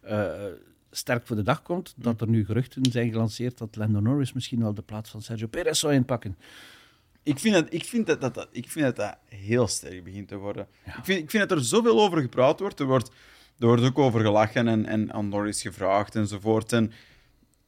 [0.00, 0.32] eh,
[0.90, 4.60] sterk voor de dag komt, dat er nu geruchten zijn gelanceerd dat Lando Norris misschien
[4.60, 6.36] wel de plaats van Sergio Perez zou inpakken.
[7.22, 10.28] Ik vind, dat, ik, vind dat, dat, dat- ik vind dat dat heel sterk begint
[10.28, 10.66] te worden.
[10.86, 12.80] Ik, vind, ik vind dat er zoveel over gepraat wordt.
[12.80, 13.08] Er wordt,
[13.58, 16.72] er wordt ook over gelachen en, en aan Norris gevraagd enzovoort.
[16.72, 16.92] En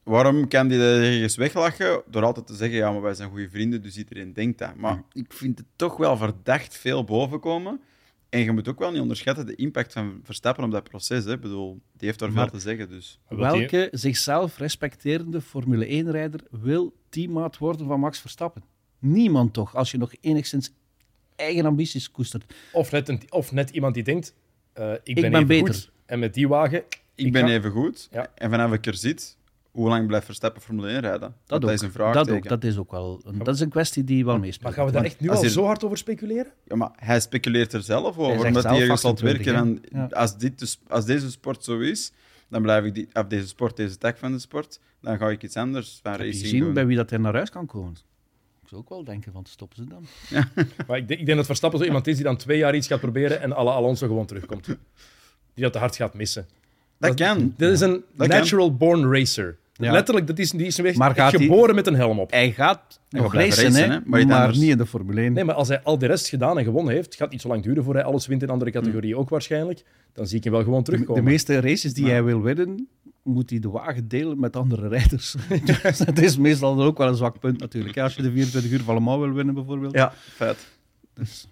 [0.03, 2.01] waarom kan die dat ergens weglachen?
[2.07, 4.75] Door altijd te zeggen, ja, maar wij zijn goede vrienden, dus iedereen denkt dat.
[4.75, 7.81] Maar ik vind het toch wel verdacht veel bovenkomen.
[8.29, 11.25] En je moet ook wel niet onderschatten de impact van Verstappen op dat proces.
[11.25, 11.31] Hè.
[11.33, 12.89] Ik bedoel, die heeft daar veel te zeggen.
[12.89, 13.19] Dus.
[13.69, 18.63] Welke zichzelf respecterende Formule 1-rijder wil teammaat worden van Max Verstappen?
[19.03, 20.71] Niemand toch, als je nog enigszins
[21.35, 22.53] eigen ambities koestert.
[22.71, 24.33] Of, net een, of net iemand die denkt,
[24.73, 25.73] eh, ik ben, ben even beter.
[25.73, 25.91] goed.
[26.05, 26.77] En met die wagen...
[27.15, 28.07] Ik, Ik ben ga- even goed.
[28.11, 28.27] Ja.
[28.35, 29.37] En vanaf ik er zit,
[29.71, 31.19] hoe lang blijft Verstappen Formule 1 rijden?
[31.19, 31.75] Want Dat, dat ook.
[31.75, 32.35] is een dat vraagteken.
[32.35, 32.47] ook.
[32.47, 34.63] Dat is ook wel een, dat is een kwestie die wel meespeelt.
[34.63, 36.51] Maar gaan we daar echt nu al zo hard over speculeren?
[36.67, 39.81] Ja, maar hij speculeert er zelf Hij over, zegt omdat hij ergens zal 28, werken.
[39.91, 39.99] En?
[39.99, 40.05] Ja.
[40.15, 42.11] als, dit dus, als deze sport zo is,
[42.49, 44.79] dan blijf ik die, of deze sport, deze tak van de sport.
[45.01, 46.73] Dan ga ik iets anders van Heb je doen.
[46.73, 47.95] bij wie dat er naar huis kan komen?
[48.73, 50.05] Zou ook wel denken van, stoppen ze dan?
[50.87, 52.87] Maar ik denk, ik denk dat Verstappen zo iemand is die dan twee jaar iets
[52.87, 54.65] gaat proberen en alle Alonso gewoon terugkomt.
[55.53, 56.47] Die dat te hard gaat missen.
[56.97, 57.53] Dat kan.
[57.57, 59.57] Dit is een Dat natural born racer.
[59.73, 59.91] Ja.
[59.91, 62.31] Letterlijk, dat is, die is Maar gaat hij- geboren met een helm op.
[62.31, 64.57] Hij gaat nog racen, racen, hè, hè, maar maar, niet anders.
[64.57, 65.33] niet in de Formule 1.
[65.33, 67.63] Nee, maar als hij al de rest gedaan en gewonnen heeft, gaat niet zo lang
[67.63, 69.83] duren voor hij alles wint in andere categorieën ook waarschijnlijk.
[70.13, 71.23] Dan zie ik hem wel gewoon de, de terugkomen.
[71.23, 72.87] meeste races die hij wil winnen,
[73.23, 75.35] moet hij de wagen delen met andere rijders.
[75.83, 77.95] dus dat is meestal ook wel een zwak punt natuurlijk.
[77.95, 80.57] Ja, als je de 24 uur van Le Mans wil winnen bijvoorbeeld, Ja, feit.
[81.13, 81.47] dus,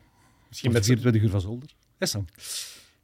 [0.48, 1.70] Misschien met zijn 24 uur van Zolder.
[1.98, 2.28] Is dan.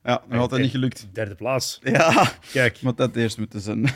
[0.04, 1.08] Ja, nog altijd niet gelukt.
[1.12, 1.80] derde plaats.
[1.84, 3.82] Ja, Kijk, moet dat eerst moeten zijn.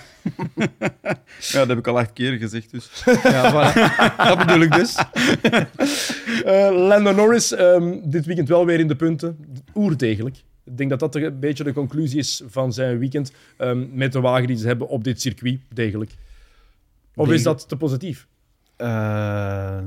[1.40, 3.04] ja, dat heb ik al acht keer gezegd, dus.
[3.24, 4.16] Ja, voilà.
[4.18, 4.96] dat bedoel ik dus.
[6.46, 9.38] Eh, Lando Norris, ehm, dit weekend wel weer in de punten.
[9.76, 10.44] Oerdegelijk.
[10.64, 13.32] Ik denk dat dat een beetje de conclusie is van zijn weekend.
[13.58, 16.16] ehm, met de wagen die ze hebben op dit circuit, degelijk.
[17.16, 18.28] Of is dat te positief?
[18.76, 19.80] Eh,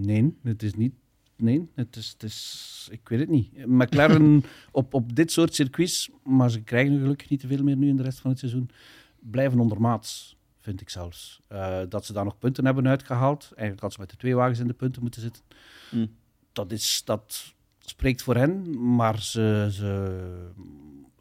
[0.00, 0.94] nee, het is niet.
[1.36, 2.88] Nee, het is, het is.
[2.90, 3.66] Ik weet het niet.
[3.66, 7.88] McLaren op, op dit soort circuits, maar ze krijgen gelukkig niet te veel meer nu
[7.88, 8.70] in de rest van het seizoen,
[9.18, 11.40] blijven ondermaats, vind ik zelfs.
[11.48, 13.42] Eh, dat ze daar nog punten hebben uitgehaald.
[13.42, 15.42] Eigenlijk had ze met de twee wagens in de punten moeten zitten.
[15.90, 16.06] Hm.
[16.52, 17.54] Dat, is, dat
[17.84, 20.50] spreekt voor hen, maar ze, ze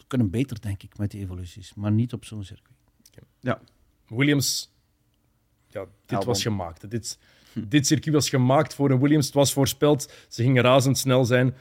[0.08, 1.74] kunnen beter, denk ik, met die evoluties.
[1.74, 2.78] Maar niet op zo'n circuit.
[4.08, 4.72] Williams,
[5.68, 6.28] ja, dit Albon.
[6.28, 6.90] was gemaakt.
[6.90, 7.20] Dit,
[7.54, 9.26] dit circuit was gemaakt voor een Williams.
[9.26, 10.14] Het was voorspeld.
[10.28, 11.56] Ze gingen razendsnel zijn.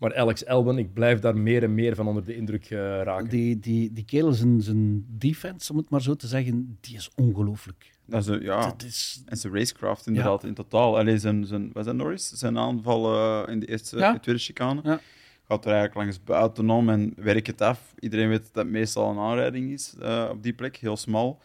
[0.00, 3.28] Maar Alex Albon, ik blijf daar meer en meer van onder de indruk eh, raken.
[3.28, 7.10] Die, die, die kerel, zijn, zijn defense, om het maar zo te zeggen, die is
[7.16, 7.90] ongelooflijk.
[8.06, 8.60] Dat is, een- ja.
[8.66, 9.22] Dat is...
[9.26, 10.98] En zijn racecraft inderdaad in totaal.
[10.98, 12.28] Alleen zijn, zijn, was dat Norris?
[12.28, 14.12] Zijn aanval eh, in de eerste Ja.
[14.12, 14.80] de tweede chicane.
[14.84, 15.00] Ja.
[15.48, 17.94] Gaat er eigenlijk langs buitenom en werkt het af.
[17.98, 21.40] Iedereen weet dat het meestal een aanrijding is eh, op die plek, heel smal.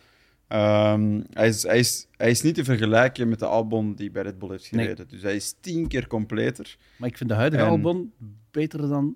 [0.48, 4.22] Ehm, hij, is, hij, is, hij is niet te vergelijken met de Albon die bij
[4.24, 4.82] Red Bull heeft Nee.
[4.84, 5.08] gereden.
[5.08, 6.78] Dus hij is tien keer completer.
[6.98, 8.14] Maar ik vind de huidige En- Albon
[8.52, 9.16] beter dan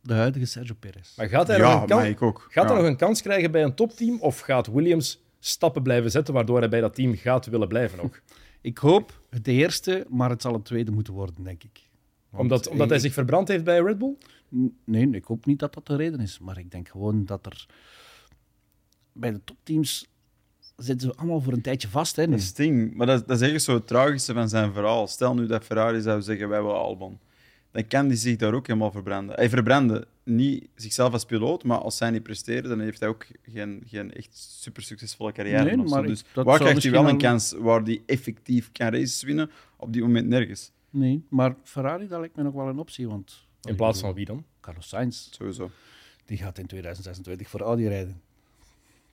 [0.00, 1.16] de huidige Sergio Perez.
[1.16, 2.46] Maar gaat hij, nog, een kan- maar ik ook.
[2.50, 2.72] gaat ja.
[2.72, 4.20] hij nog een kans krijgen bij een topteam?
[4.20, 8.20] Of gaat Williams stappen blijven zetten waardoor hij bij dat team gaat willen blijven ook?
[8.60, 11.88] Ik hoop het eerste, maar het zal het tweede moeten worden, denk ik.
[12.30, 14.16] Want Omdat, omdat hij zich verbrand heeft bij Red Bull?
[14.84, 16.38] Nee, ik hoop niet dat dat de reden is.
[16.38, 17.66] Maar ik denk gewoon dat er...
[19.12, 20.06] Bij de topteams
[20.76, 22.16] zitten ze allemaal voor een tijdje vast.
[22.16, 22.30] Hè, nu.
[22.30, 22.94] Dat is ding.
[22.94, 25.06] Maar dat, dat is echt zo het tragische van zijn verhaal.
[25.06, 27.18] Stel nu dat Ferrari zou zeggen, wij willen Albon.
[27.70, 29.34] Dan kan hij zich daar ook helemaal verbranden.
[29.36, 33.26] Hij verbrandde niet zichzelf als piloot, maar als zij niet presteren, dan heeft hij ook
[33.42, 35.64] geen, geen echt super succesvolle carrière.
[35.64, 39.22] Nee, maar ik- dus waar krijgt hij wel een kans waar hij effectief kan races
[39.22, 39.50] winnen?
[39.76, 40.70] Op die moment nergens.
[40.90, 43.08] Nee, maar Ferrari, dat lijkt me nog wel een optie.
[43.08, 44.44] Want, In plaats van wie dan?
[44.60, 45.70] Carlos Sainz, Sowieso.
[46.24, 48.20] die gaat in 2026 voor Audi rijden.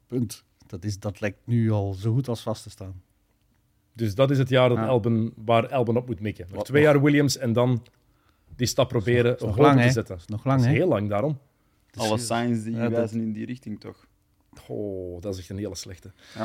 [0.07, 0.43] Punt.
[0.68, 3.01] Dat, is, dat lijkt nu al zo goed als vast te staan.
[3.93, 4.86] Dus dat is het jaar dat Ja.
[4.88, 6.45] Albon, waar Albon op moet mikken.
[6.47, 7.84] Nog Wat twee jaar Williams en dan
[8.55, 10.05] die stap proberen nog lang, te zetten.
[10.16, 10.78] Dat is nog lang, dat is hè?
[10.80, 11.39] heel lang daarom.
[11.95, 14.05] Alle signs die Ja, dat- wijzen in die richting, toch?
[14.68, 16.11] Oh, dat is echt een hele slechte.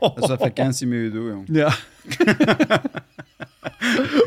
[0.00, 1.48] Dat is wat vakantie met je doen, jong.
[1.52, 1.74] Ja.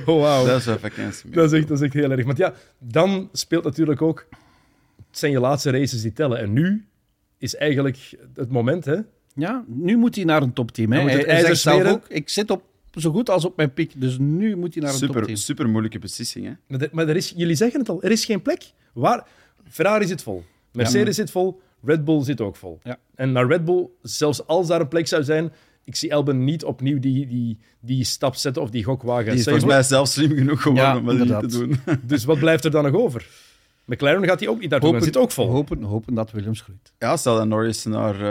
[0.06, 0.46] Oh, wauw.
[0.46, 2.26] Dat is wat vakantie met Dat is, echt, dat is echt heel erg.
[2.26, 4.28] Want ja, dan speelt natuurlijk ook...
[5.10, 6.38] Het zijn je laatste races die tellen.
[6.40, 6.86] En nu
[7.44, 8.96] is eigenlijk het moment, hè?
[9.36, 10.92] ja, nu moet hij naar een topteam.
[10.92, 11.00] Hè.
[11.02, 14.18] Hij, hij zegt zelf ook, ik zit op zo goed als op mijn piek, dus
[14.18, 15.38] nu moet hij naar een Super, topteam.
[15.38, 16.52] super moeilijke beslissing, hè?
[16.68, 18.64] Maar, er- maar er is, jullie zeggen het al, er is geen plek.
[18.94, 19.28] Waar?
[19.70, 20.44] Ferrari zit vol.
[20.72, 21.62] Mercedes zit vol.
[21.84, 22.80] Red Bull zit ook vol.
[22.84, 22.98] Ja.
[23.16, 25.52] En naar Red Bull, zelfs als daar een plek zou zijn,
[25.84, 29.26] ik zie Albon niet opnieuw die, die, die stap zetten of die gokwagen.
[29.30, 31.86] Die is volgens mij zelf slim genoeg geworden Ja, om dat niet te inderdaad.
[31.86, 32.00] doen.
[32.08, 33.28] Dus wat blijft er dan nog over?
[33.86, 35.50] McLaren gaat hij ook niet naartoe, maar zit ook vol.
[35.50, 36.94] Hopen, hopen dat Williams groeit.
[37.00, 38.22] Ja, stel dat Norris naar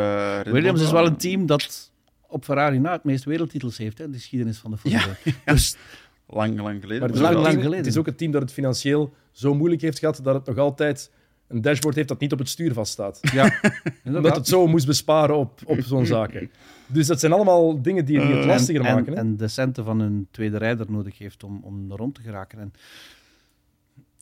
[0.44, 1.90] eh Williams is wel een team dat
[2.28, 5.34] op Ferrari na het meeste wereldtitels heeft, hè, de geschiedenis van de Formule 1.
[5.44, 5.76] Dus
[6.26, 6.98] Lang, lang geleden.
[7.00, 7.84] Maar het is, Lang, ook een lang team- geleden.
[7.84, 10.58] het is ook een team dat het financieel zo moeilijk heeft gehad dat het nog
[10.58, 11.10] altijd
[11.48, 13.18] een dashboard heeft dat niet op het stuur vaststaat.
[13.32, 13.60] ja,
[14.04, 16.50] Omdat het zo moest besparen op, op zo'n zaken.
[16.86, 19.12] Dus dat zijn allemaal dingen die, die het En- lastiger en, maken.
[19.12, 19.18] Hè?
[19.18, 22.58] En de centen van een tweede rijder nodig heeft om, om rond te geraken.
[22.58, 22.72] En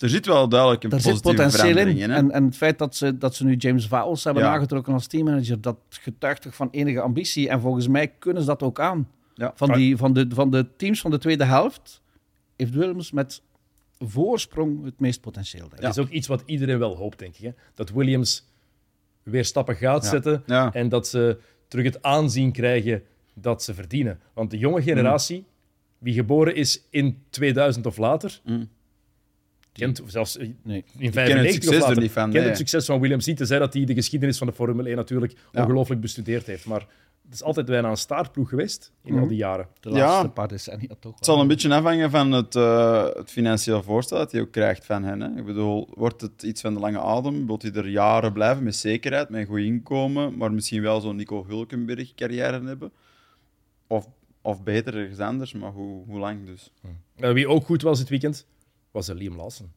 [0.01, 2.11] Er zit wel duidelijk een daar zit positieve potentieel in.
[2.11, 4.53] En, en het feit dat ze, dat ze nu James Vowles hebben Ja.
[4.53, 7.48] aangetrokken als teammanager, dat getuigt toch van enige ambitie.
[7.48, 9.09] En volgens mij kunnen ze dat ook aan.
[9.34, 9.53] Ja.
[9.55, 12.03] Van, die, van, de, van de teams van de tweede helft
[12.57, 13.42] heeft Williams met
[13.98, 15.62] voorsprong het meest potentieel.
[15.68, 15.86] Denk ik.
[15.86, 17.42] Het is ook iets wat iedereen wel hoopt, denk ik.
[17.44, 17.51] Hè?
[17.74, 18.46] Dat Williams
[19.22, 20.11] weer stappen gaat Ja.
[20.11, 20.72] zetten Ja.
[20.72, 21.38] en dat ze
[21.68, 23.03] terug het aanzien krijgen
[23.34, 24.20] dat ze verdienen.
[24.32, 25.44] Want de jonge generatie,
[25.98, 28.68] wie geboren is in 2000 of later, Mm.
[29.73, 30.77] Kent zelfs in Nee.
[30.77, 32.45] in ken het 95 succes of later, er niet van, kent nee.
[32.49, 35.33] het succes van Williams niet, tenzij dat hij de geschiedenis van de Formule 1 natuurlijk
[35.53, 35.62] Ja.
[35.62, 36.66] ongelooflijk bestudeerd heeft.
[36.66, 36.87] Maar
[37.25, 39.23] het is altijd bijna een staartploeg geweest in Mhm.
[39.23, 39.66] al die jaren.
[39.81, 39.97] De Ja.
[39.97, 44.18] laatste paar decennia toch Het zal een beetje afhangen van het, eh, het financieel voorstel
[44.18, 45.21] dat hij ook krijgt van hen.
[45.21, 45.39] Hè.
[45.39, 47.47] Ik bedoel, wordt het iets van de lange adem?
[47.47, 51.16] Wilt hij er jaren blijven met zekerheid, met een goed inkomen, maar misschien wel zo'n
[51.16, 52.93] Nico Hulkenberg-carrière hebben?
[53.87, 54.09] Of,
[54.43, 56.73] of beter ergens anders, maar hoe, hoe lang dus?
[57.16, 58.47] Eh, wie ook goed was dit weekend,
[58.91, 59.72] was eh, Liam Lawson.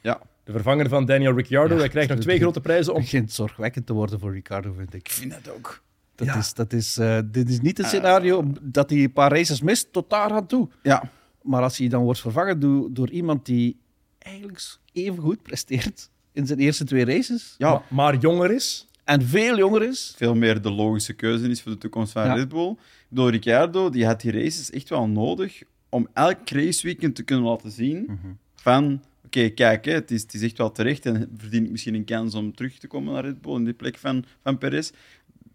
[0.00, 1.74] Ja, De vervanger van Daniel Ricciardo.
[1.74, 4.72] Ja, Hij krijgt nog twee grote prijzen om Het begint zorgwekkend te worden voor Ricardo,
[4.72, 5.00] vind ik.
[5.08, 5.82] ik vind dat ook.
[6.14, 6.36] Dat Ja.
[6.36, 9.92] is, dat is, eh, dit is niet het scenario dat hij een paar races mist,
[9.92, 10.68] tot daar aan toe.
[10.82, 11.10] Ja,
[11.42, 13.76] Maar als hij dan wordt vervangen door, door iemand die
[14.18, 18.88] eigenlijk even goed presteert in zijn eerste twee races ja ma- maar jonger is.
[19.04, 22.34] en veel jonger is, veel meer de logische keuze is voor de toekomst van Ja.
[22.34, 22.76] Red Bull.
[23.08, 27.70] Door Ricciardo, die had die races echt wel nodig om elk raceweekend te kunnen laten
[27.70, 28.32] zien Mhm.
[28.54, 29.02] van...
[29.24, 32.34] Oké, kijk, hè, het, is, het is echt wel terecht en verdient misschien een kans
[32.34, 34.90] om terug te komen naar Red Bull in die plek van, van Perez.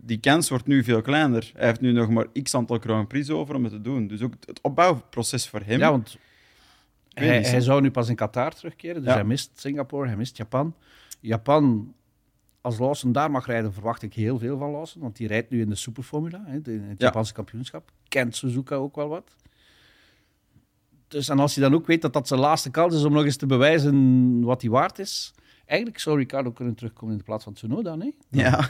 [0.03, 1.51] Die kans wordt nu veel kleiner.
[1.55, 4.07] Hij heeft nu nog maar x aantal Grand Prix over om het te doen.
[4.07, 5.79] Dus ook het opbouwproces voor hem...
[5.79, 6.17] ja, want
[7.13, 9.13] hij, niet, hij zou nu pas in Qatar terugkeren, dus Ja.
[9.15, 10.75] hij mist Singapore, hij mist Japan.
[11.19, 11.93] Japan,
[12.61, 15.61] als Lawson daar mag rijden, verwacht ik heel veel van Lawson, want die rijdt nu
[15.61, 17.05] in de Superformula, hè, in het Ja.
[17.05, 17.91] Japanse kampioenschap.
[18.07, 19.36] Kent Suzuka ook wel wat.
[21.12, 23.24] Dus, en als hij dan ook weet dat dat zijn laatste kans is om nog
[23.24, 25.34] eens te bewijzen wat hij waard is,
[25.66, 28.16] eigenlijk zou Ricardo kunnen terugkomen in de plaats van Tsunoda, nee?
[28.30, 28.70] Ja.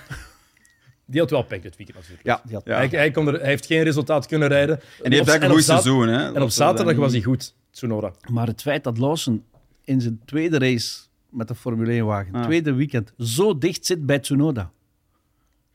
[1.05, 2.25] Die had wel pech dit weekend natuurlijk.
[2.25, 2.75] Ja, die had Ja.
[2.75, 4.79] Hij, hij, kon er, hij heeft geen resultaat kunnen rijden.
[5.03, 6.07] En die heeft ook een goed seizoen.
[6.07, 6.33] Hè.
[6.33, 8.13] En op zaterdag was hij goed, Tsunoda.
[8.29, 9.43] Maar het feit dat Lawson
[9.83, 12.43] in zijn tweede race met de Formule 1-wagen, Ah.
[12.43, 14.71] tweede weekend, zo dicht zit bij Tsunoda.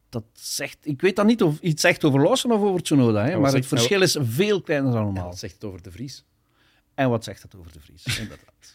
[0.08, 3.38] Dat zegt, ik weet dan niet of iets zegt over Lawson of over Tsunoda, hè,
[3.38, 5.28] maar het verschil is veel kleiner dan Ja, normaal.
[5.30, 6.24] dat zegt het over de Vries.
[6.96, 8.18] En wat zegt het over de Vries?
[8.18, 8.44] Inderdaad.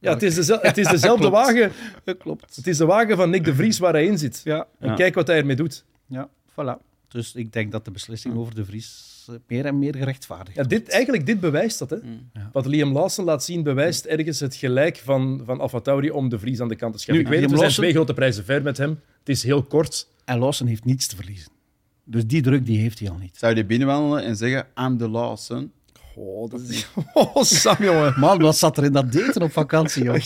[0.00, 1.46] Ja, het is, dezel- het is dezelfde Klopt.
[1.46, 1.72] wagen.
[2.04, 2.56] Dat klopt.
[2.56, 4.40] Het is de wagen van Nick de Vries waar hij in zit.
[4.44, 4.94] Ja, En Ja.
[4.94, 5.84] kijk wat hij ermee doet.
[6.06, 6.82] ja, voilà.
[7.08, 10.62] Dus ik denk dat de beslissing over de Vries eh, meer en meer gerechtvaardigd Ja,
[10.62, 11.90] dit, eigenlijk, dit bewijst dat.
[11.90, 11.96] Hè?
[12.32, 12.50] Ja.
[12.52, 16.60] Wat Liam Lawson laat zien, bewijst ergens het gelijk van, van AlphaTauri om de Vries
[16.60, 17.26] aan de kant te schuiven.
[17.30, 19.00] Nu, ik weet het, Liam er zijn Lawson- twee grote prijzen ver met hem.
[19.18, 20.08] Het is heel kort.
[20.24, 21.50] En Lawson heeft niets te verliezen.
[22.04, 23.36] Dus die druk die heeft hij al niet.
[23.36, 25.72] Zou je binnenwandelen en zeggen, I'm the Lawson?
[26.18, 26.86] Oh, dat is...
[27.14, 28.14] oh Sam, jongen.
[28.16, 30.16] Man, wat zat er in dat daten op vakantie, joh.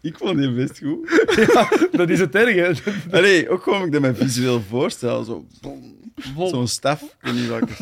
[0.00, 1.92] Ik vond die best goed.
[1.98, 2.74] Dat is het erge.
[3.10, 5.24] Allee, ook gewoon ik dat me visueel voorstel.
[5.24, 5.46] Zo,
[6.36, 7.02] Zo'n staf.
[7.02, 7.72] Ik weet niet welke.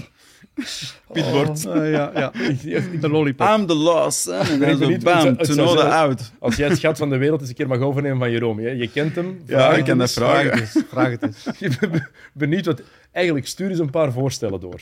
[1.12, 1.66] Pitbord.
[1.66, 2.32] Ah, ja, ja.
[3.00, 3.48] De lollipop.
[3.48, 4.34] I'm the Lawson.
[4.34, 6.32] En ben dan zo bam, zou Tsunoda zijn- out.
[6.38, 8.58] Als jij het schat van de wereld eens een keer mag overnemen van Jeroen.
[8.58, 8.68] hè.
[8.70, 9.40] Je kent hem.
[9.46, 10.12] Ja, ik kan dat.
[10.12, 10.82] Vraag het eens.
[10.88, 11.46] Vraag het eens.
[11.60, 12.82] Ik ben benieuwd wat...
[13.12, 14.80] Eigenlijk, stuur eens een paar voorstellen door.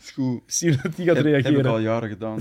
[0.00, 0.40] Is goed.
[0.46, 1.70] Zie je dat hij gaat Heb, heb ik reageren.
[1.70, 2.38] al jaren gedaan.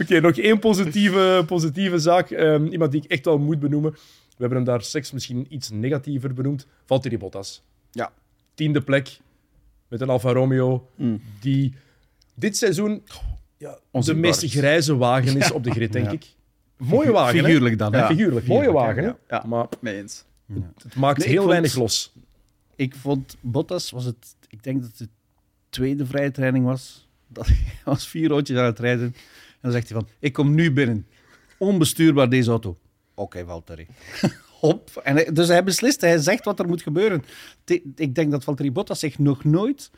[0.00, 2.30] Oké, nog één positieve, positieve zaak.
[2.30, 3.90] Ehm, iemand die ik echt wel moet benoemen.
[3.92, 3.98] We
[4.38, 6.66] hebben hem daar seks misschien iets negatiever benoemd.
[6.86, 7.62] Valtteri Bottas.
[7.90, 8.12] Ja.
[8.54, 9.18] Tiende plek
[9.88, 10.90] met een Alfa Romeo.
[10.96, 11.20] Mm.
[11.40, 11.74] Die
[12.34, 13.02] dit seizoen
[13.56, 16.26] ja, de meest grijze wagen is op de grid, denk ik.
[16.76, 17.38] Mooie wagen?
[17.38, 17.92] Figuurlijk dan?
[17.92, 18.46] Ja, figuurlijk.
[18.46, 19.10] Mooie wagen, hè?
[19.28, 19.44] ja.
[19.46, 20.24] Maar Mee eens.
[20.82, 22.12] het maakt Nee, heel vond- weinig los.
[22.76, 25.08] Ik vond Bottas, was het, ik denk dat het de
[25.68, 27.08] tweede vrije training was.
[27.28, 29.04] Dat hij was vier rondjes aan het rijden.
[29.06, 29.14] En
[29.60, 31.06] dan zegt hij van, ik kom nu binnen.
[31.58, 32.78] Onbestuurbaar deze auto.
[33.14, 33.86] Oké, Valtteri.
[34.66, 34.90] Hop.
[35.02, 37.22] En dus hij beslist, hij zegt wat er moet gebeuren.
[37.94, 39.90] Ik denk dat Valtteri Bottas zich nog nooit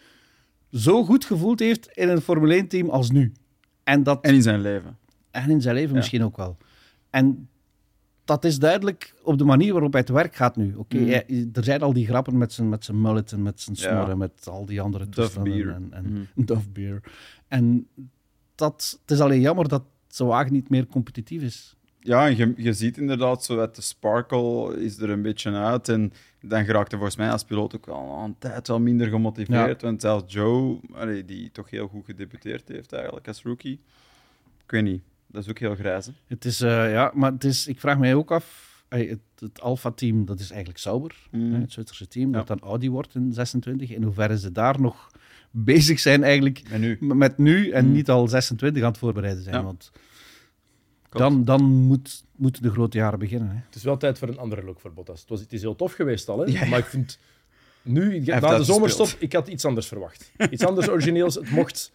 [0.73, 3.33] zo goed gevoeld heeft in een Formule 1-team als nu.
[3.85, 4.99] En, dat, En in zijn leven.
[5.31, 5.97] en in zijn leven Ja.
[5.97, 6.57] misschien ook wel.
[7.11, 7.49] En
[8.25, 10.75] dat is duidelijk op de manier waarop hij te werk gaat nu.
[10.75, 11.51] Oké, Mm.
[11.53, 13.83] er zijn al die grappen met zijn, met zijn mullet en met zijn Ja.
[13.83, 15.53] snorren, met al die andere toestanden.
[15.53, 15.69] beer.
[15.71, 16.45] En, en Mhm.
[16.45, 17.01] Duff beer.
[17.49, 17.89] En
[18.55, 21.76] dat, het is alleen jammer dat zijn wagen niet meer competitief is.
[22.07, 25.89] Ja, en je, je ziet inderdaad zo de sparkle is er een beetje uit.
[25.89, 29.83] En dan geraakte volgens mij als piloot ook al een tijd wel minder gemotiveerd.
[29.83, 33.81] Want zelfs Joe, allee, die toch heel goed gedebuteerd heeft eigenlijk als rookie.
[34.65, 36.07] Ik weet niet, dat is ook heel grijs.
[36.07, 36.13] hè.
[36.27, 40.25] Het is, eh, ja, maar het is, ik vraag mij ook af, het, het Alfa-team,
[40.25, 41.53] dat is eigenlijk Sauber, Mm.
[41.55, 42.37] hè, het Zwitserse team, Ja.
[42.37, 43.91] dat dan Audi wordt in 26.
[43.91, 45.11] In hoeverre ze daar nog
[45.51, 46.97] bezig zijn eigenlijk En nu?
[47.01, 47.93] m- met nu en Mm.
[47.93, 49.55] niet al 26 aan het voorbereiden zijn.
[49.57, 49.63] Ja.
[49.63, 49.91] Want.
[51.17, 53.49] Dan, dan moet, moeten de grote jaren beginnen.
[53.49, 53.57] Hè.
[53.67, 55.21] Het is wel tijd voor een andere look voor Bottas.
[55.21, 56.45] Het, was, het is heel tof geweest al, hè?
[56.53, 56.69] Ja, ja.
[56.69, 57.19] maar ik vind
[57.83, 60.33] nu, na de zomerstop, ik had iets anders verwacht.
[60.51, 61.35] Iets anders origineels.
[61.35, 61.93] Het mocht,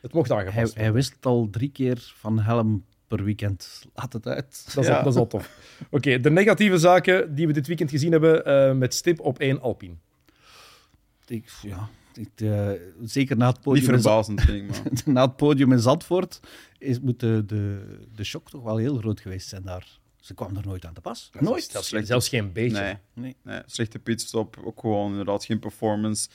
[0.00, 0.82] het mocht Hij, aangepast worden.
[0.82, 3.86] hij wisselt al drie keer van helm per weekend.
[3.94, 4.64] Laat het uit.
[4.74, 4.96] Dat is, Ja.
[4.96, 5.58] al, dat is al tof.
[5.90, 9.60] Oké, de negatieve zaken die we dit weekend gezien hebben eh, met stip op één
[9.60, 9.94] Alpine.
[11.26, 11.88] Ik, ja,
[12.18, 12.70] Ik, eh,
[13.04, 13.94] zeker na het Niet podium,
[14.48, 14.82] in, ik, maar.
[15.14, 16.40] na het podium in Zandvoort
[16.78, 17.84] is, moet de, de,
[18.14, 20.00] de shock toch wel heel groot geweest zijn daar.
[20.20, 21.30] Ze kwam er nooit aan te pas.
[21.40, 21.68] Nooit.
[21.70, 22.80] Zelfs, zelfs geen beetje.
[22.80, 23.36] Nee, Nee.
[23.42, 26.28] nee, slechte pitstop, ook gewoon inderdaad geen performance.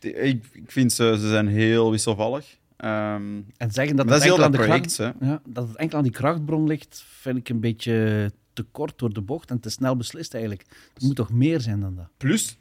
[0.00, 2.58] Ik, ik vind ze, ze zijn heel wisselvallig.
[2.76, 5.26] Ehm, En zeggen dat, dat het enkel aan dat de project, kracht, hè.
[5.26, 9.12] ja, dat het enkel aan die krachtbron ligt, vind ik een beetje te kort door
[9.12, 10.64] de bocht en te snel beslist eigenlijk.
[10.94, 12.08] Er moet toch meer zijn dan dat?
[12.16, 12.58] Plus,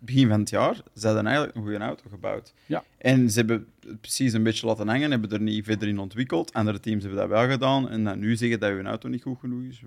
[0.00, 2.52] begin van het jaar, ze hadden eigenlijk een goede auto gebouwd.
[2.66, 2.84] Ja.
[2.98, 6.52] En ze hebben het precies een beetje laten hangen, hebben er niet verder in ontwikkeld.
[6.52, 7.88] Andere teams hebben dat wel gedaan.
[7.88, 9.82] En dan nu zeggen dat hun auto niet goed genoeg is.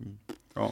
[0.53, 0.69] Ja,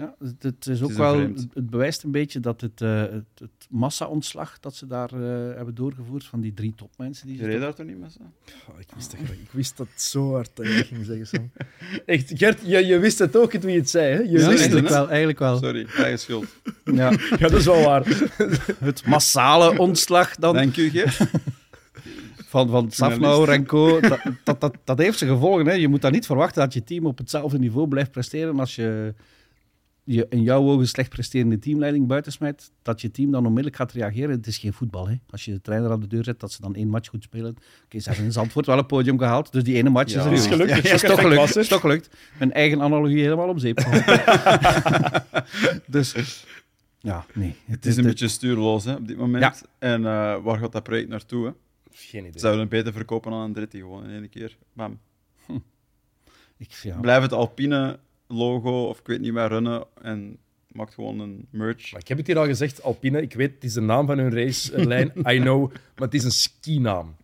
[0.00, 1.46] Ja, het, het is ook is wel, vreemd.
[1.54, 5.74] het, bewijst een beetje dat het, eh, het, het massa-ontslag dat ze daar eh, hebben
[5.74, 7.26] doorgevoerd van die drie topmensen.
[7.26, 7.96] Die reed daar toch niet?
[7.96, 11.50] Oh, ik, wist dat, ik wist dat zo hard dat je ging zeggen, Sam.
[12.06, 14.12] Echt, Gert, je, je wist het ook toen je het zei.
[14.14, 14.18] Hè?
[14.20, 14.96] Je Ja, wist eigenlijk het.
[14.96, 15.08] wel.
[15.08, 15.56] Eigenlijk wel.
[15.56, 16.46] Sorry, eigen schuld.
[16.84, 18.06] Ja, Ja, dat is wel waar.
[18.78, 21.16] het massale ontslag dan Dank u, Geert.
[22.36, 24.00] van, van Safnauer en co.
[24.00, 25.66] Dat, dat, dat, dat heeft zijn gevolgen.
[25.66, 25.72] Hè.
[25.72, 29.14] Je moet dan niet verwachten dat je team op hetzelfde niveau blijft presteren als je,
[30.12, 32.72] je in jouw ogen slecht presterende teamleiding buitensmijt.
[32.82, 34.30] Dat je team dan onmiddellijk gaat reageren.
[34.30, 35.08] Het is geen voetbal.
[35.08, 35.14] Hè.
[35.30, 37.56] Als je de trainer aan de deur zet, dat ze dan één match goed spelen.
[37.84, 39.52] Oké, ze hebben in Zandvoort wel een podium gehaald.
[39.52, 40.70] Dus die ene match Ja, is er is gelukt.
[40.70, 41.40] Ja, Het is toch gelukt.
[41.40, 41.56] was.
[41.56, 42.16] Is toch gelukt.
[42.38, 43.78] Mijn eigen analogie helemaal om zeep
[45.86, 46.44] dus
[46.98, 47.54] ja, nee.
[47.64, 49.42] Het is een beetje stuurloos hè, op dit moment.
[49.42, 49.54] Ja.
[49.78, 51.46] En eh, waar gaat dat project naartoe?
[51.46, 51.52] Hè?
[51.90, 52.40] Geen idee.
[52.40, 54.56] Zouden we het beter verkopen dan een Andretti gewoon in één keer?
[54.72, 54.98] Bam.
[56.56, 56.96] Ik, ja.
[56.96, 57.98] Blijf het Alpine
[58.30, 60.36] logo of ik weet niet waar runnen en
[60.72, 61.92] maakt gewoon een merch.
[61.92, 64.18] Maar ik heb het hier al gezegd, Alpine, ik weet, het is de naam van
[64.18, 67.14] hun racelijn, I know, maar het is een skinaam.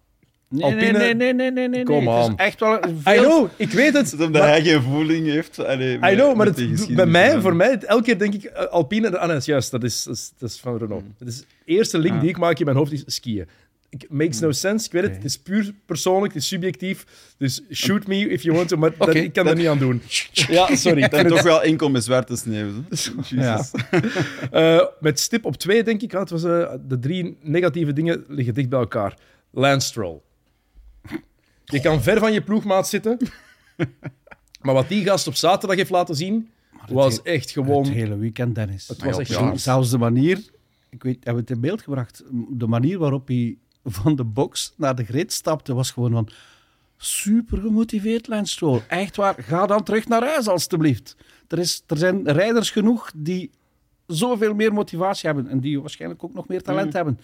[0.49, 1.83] Nee, Alpine- nee, nee, nee, nee, nee.
[1.85, 2.15] Kom nee.
[2.15, 2.37] Het is aan.
[2.39, 4.13] echt wel een I veel know, ik weet het.
[4.13, 5.59] Omdat maar- hij geen voeling heeft?
[5.65, 8.65] Allee, I know, maar het, bij mij, voor mij, het- elke keer denk ik eh,
[8.67, 9.19] Alpine.
[9.19, 11.05] Ah, nee, juist, dat is, dat is, dat is van Renault.
[11.19, 12.21] Het is de eerste link Ah.
[12.21, 13.47] die ik maak in mijn hoofd is skiën.
[13.89, 15.15] Ik, makes no sense, ik weet het.
[15.15, 17.07] Het is puur persoonlijk, het is subjectief.
[17.39, 19.79] Dus shoot me if you want to, maar dat- ik kan dat- er niet aan
[19.79, 20.03] doen.
[20.33, 21.03] Ja, sorry.
[21.03, 22.71] ik toch wel met zwarte sneeuw.
[23.29, 23.71] Jezus.
[24.51, 28.55] Eh, met stip op twee, denk ik, had, was, eh, de drie negatieve dingen liggen
[28.55, 29.19] dicht bij elkaar.
[29.51, 30.21] Lance Stroll.
[31.65, 33.19] Je kan ver van je ploegmaat zitten,
[34.63, 36.49] maar wat die gast op zaterdag heeft laten zien,
[36.89, 37.85] was he- echt gewoon...
[37.85, 38.89] Het hele weekend, Dennis.
[38.89, 39.57] Het was echt Ja.
[39.57, 40.41] Zelfs de manier,
[40.91, 43.57] ik weet, hebben we het in beeld gebracht, de manier waarop hij
[43.89, 46.29] van de box naar de grid stapte, was gewoon van
[46.97, 48.83] super gemotiveerd, Lance Stroll.
[48.89, 51.17] Echt waar, ga dan terug naar huis, alstublieft.
[51.49, 53.51] Er, is, er zijn rijders genoeg die
[54.07, 56.95] zoveel meer motivatie hebben en die waarschijnlijk ook nog meer talent Mm.
[56.95, 57.21] hebben.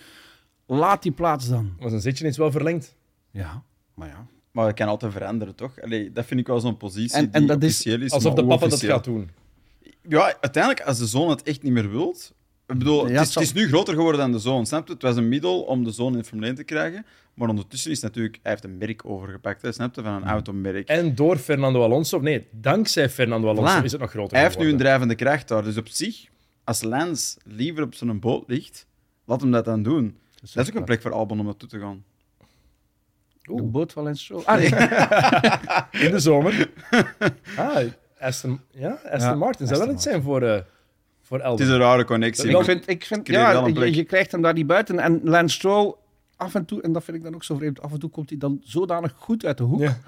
[0.67, 1.75] Laat die plaats dan.
[1.79, 2.95] Maar zijn zitje is wel verlengd.
[3.31, 3.63] Ja,
[3.95, 4.27] maar ja.
[4.51, 5.81] Maar dat kan altijd veranderen, toch?
[5.81, 8.11] Allee, dat vind ik wel zo'n positie En- die en dat is officieel is.
[8.11, 9.31] Alsof de papa dat gaat doen.
[10.09, 12.33] Ja, uiteindelijk, als de zoon het echt niet meer wilt...
[12.67, 14.87] Ik bedoel, Ja, het, is, zal- het is nu groter geworden dan de zoon, snap
[14.87, 14.93] je?
[14.93, 17.07] Het was een middel om de zoon in Formule 1 te krijgen.
[17.35, 18.39] Maar ondertussen is natuurlijk...
[18.43, 20.03] Hij heeft een merk overgepakt, hè, snap je?
[20.03, 20.89] Van een automerk.
[20.89, 23.85] En door Fernando Alonso, nee, dankzij Fernando Alonso Voilà.
[23.85, 24.87] is het nog groter Hij heeft nu een geworden.
[24.87, 25.63] drijvende kracht daar.
[25.65, 26.27] Dus op zich,
[26.65, 28.87] als Lance liever op zijn boot ligt,
[29.25, 30.17] laat hem dat dan doen.
[30.55, 32.05] Dat is ook een plek voor Albon om naartoe te gaan.
[33.43, 34.43] De boot van Stroll.
[34.45, 34.69] Ah, nee.
[36.07, 36.71] In de zomer.
[37.57, 37.77] ah,
[38.19, 40.61] Aston, ja, Aston Ja, Martin zou wel iets zijn voor, eh
[41.23, 42.49] voor Het is een rare connectie.
[42.59, 44.99] Ik vind, ik vind ja, je, krijgt hem daar niet buiten.
[44.99, 45.95] En Lance Stroll,
[46.37, 48.29] af en toe, en dat vind ik dan ook zo vreemd, af en toe komt
[48.29, 49.81] hij dan zodanig goed uit de hoek.
[49.81, 49.99] Ja.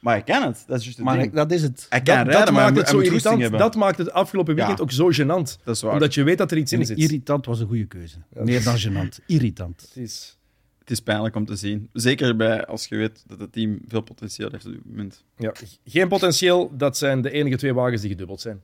[0.00, 0.64] Maar hij kan het.
[0.66, 1.26] Dat is juist het Maar ding.
[1.28, 1.86] ik- dat is het.
[1.88, 3.40] Hij kan Dat, rijden, maakt het zo irritant.
[3.40, 3.60] hebben.
[3.60, 4.84] Dat maakt het afgelopen weekend Ja.
[4.84, 5.62] ook zo gênant.
[5.64, 5.92] Dat is waar.
[5.92, 6.98] Omdat je weet dat er iets in zit.
[6.98, 8.16] irritant was een goede keuze.
[8.28, 9.24] Meer dan gênant.
[9.26, 9.80] Irritant.
[9.80, 10.34] Het is...
[10.78, 11.88] Het is pijnlijk om te zien.
[11.92, 15.24] Zeker bij, als je weet dat het team veel potentieel heeft op dit moment.
[15.36, 15.52] Ja,
[15.84, 16.72] geen potentieel.
[16.76, 18.60] Dat zijn de enige twee wagens die gedubbeld zijn.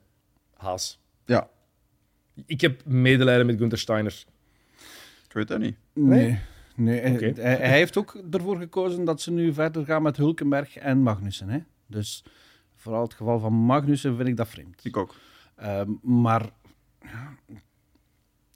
[0.56, 0.98] Haas.
[1.26, 1.48] Ja,
[2.46, 4.24] Ik heb medelijden met Gunther Steiner.
[5.26, 5.76] ik weet dat niet.
[5.92, 6.38] Nee.
[6.76, 7.32] nee hij- Oké.
[7.40, 11.48] hij, hij heeft ook ervoor gekozen dat ze nu verder gaan met Hulkenberg en Magnussen.
[11.48, 11.58] Hè?
[11.86, 12.24] Dus
[12.74, 14.84] vooral het geval van Magnussen vind ik dat vreemd.
[14.84, 15.14] Ik ook.
[15.56, 16.50] Ehm, maar
[17.02, 17.36] ja,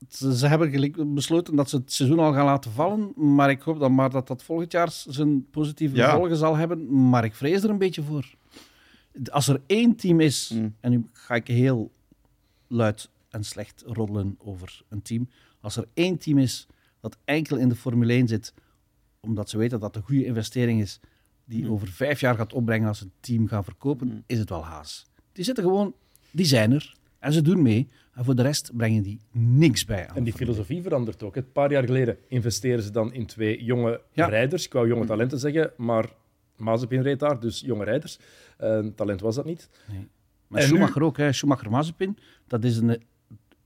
[0.08, 3.12] ze, ze hebben gelijk besloten dat ze het seizoen al gaan laten vallen.
[3.34, 6.10] Maar ik hoop dan maar dat dat volgend jaar zijn positieve Ja.
[6.10, 7.08] gevolgen zal hebben.
[7.08, 8.34] Maar ik vrees er een beetje voor.
[9.30, 10.74] Als er één team is, Mm.
[10.80, 11.90] en nu ga ik heel
[12.68, 15.28] luid en slecht roddelen over een team.
[15.60, 16.66] Als er één team is
[17.00, 18.54] dat enkel in de Formule 1 zit,
[19.20, 21.00] omdat ze weten dat dat een goede investering is,
[21.44, 21.70] die Mm.
[21.70, 24.22] over vijf jaar gaat opbrengen als ze het team gaan verkopen, Mm.
[24.26, 25.06] is het wel Haas.
[25.32, 25.94] Die zitten gewoon,
[26.30, 27.88] die zijn er en ze doen mee.
[28.14, 30.16] En voor de rest brengen die niks bij aan.
[30.16, 31.36] En die filosofie verandert ook.
[31.36, 34.26] Een paar jaar geleden investeren ze dan in twee jonge Ja.
[34.26, 34.64] rijders.
[34.66, 36.12] Ik wou jonge talenten zeggen, maar
[36.56, 38.18] Mazepin reed daar, dus jonge rijders.
[38.56, 39.68] Eh, talent was dat niet.
[40.46, 41.32] Maar En Schumacher ook, hè.
[41.32, 43.02] Schumacher Mazepin, dat is een,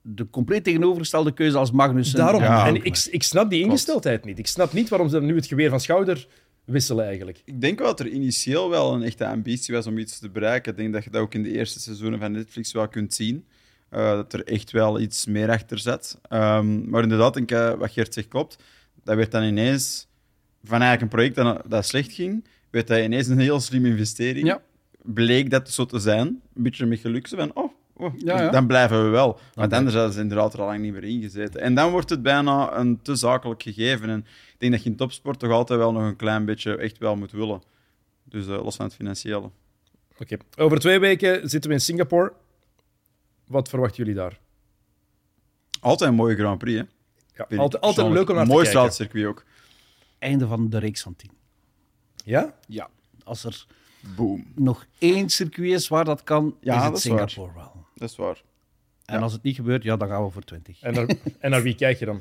[0.06, 2.18] de compleet tegenovergestelde keuze als Magnussen.
[2.18, 2.42] Daarom.
[2.42, 4.38] Ja, en ik, ik snap die ingesteldheid niet.
[4.38, 6.26] Ik snap niet waarom ze nu het geweer van schouder
[6.64, 7.42] wisselen eigenlijk.
[7.44, 10.72] Ik denk wel dat er initieel wel een echte ambitie was om iets te bereiken.
[10.72, 13.44] Ik denk dat je dat ook in de eerste seizoenen van Netflix wel kunt zien.
[13.90, 16.20] Uh, dat er echt wel iets meer achter zat.
[16.30, 18.62] Um, maar inderdaad, denk ik, wat Geert zegt klopt.
[19.04, 20.06] Dat werd dan ineens
[20.62, 24.46] van eigenlijk een project dat, dat slecht ging, werd dat ineens een heel slimme investering.
[24.46, 24.62] Ja.
[25.02, 26.26] Bleek dat zo te zijn.
[26.26, 27.26] Een beetje met geluk.
[27.26, 28.50] Zo van, oh, oh Ja, ja.
[28.50, 29.38] dan blijven we wel.
[29.54, 31.60] Want anders hadden ze inderdaad er al lang niet meer ingezeten.
[31.60, 34.08] En dan wordt het bijna een te zakelijk gegeven.
[34.08, 34.18] En
[34.52, 37.16] ik denk dat je in topsport toch altijd wel nog een klein beetje echt wel
[37.16, 37.62] moet willen.
[38.24, 39.50] Dus uh, los van het financiële.
[40.18, 40.36] Oké.
[40.56, 42.32] Over twee weken zitten we in Singapore.
[43.46, 44.38] Wat verwachten jullie daar?
[45.80, 46.84] Altijd een mooie Grand Prix, hè?
[47.48, 48.80] Ja, altijd, altijd leuk om naar te Mooi kijken.
[48.80, 49.44] straatcircuit ook.
[50.18, 51.30] Einde van de reeks van 10.
[52.24, 52.54] Ja?
[52.66, 52.88] Ja.
[53.24, 53.66] Als er
[54.16, 54.46] Boom.
[54.54, 57.02] nog één circuit is waar dat kan, Ja, is dat het is.
[57.02, 57.83] Singapore wel.
[57.94, 58.42] Dat is waar.
[59.04, 59.20] En Ja.
[59.20, 60.80] als het niet gebeurt, ja, dan gaan we voor 20.
[60.80, 61.06] En naar,
[61.38, 62.20] en naar wie kijk je dan?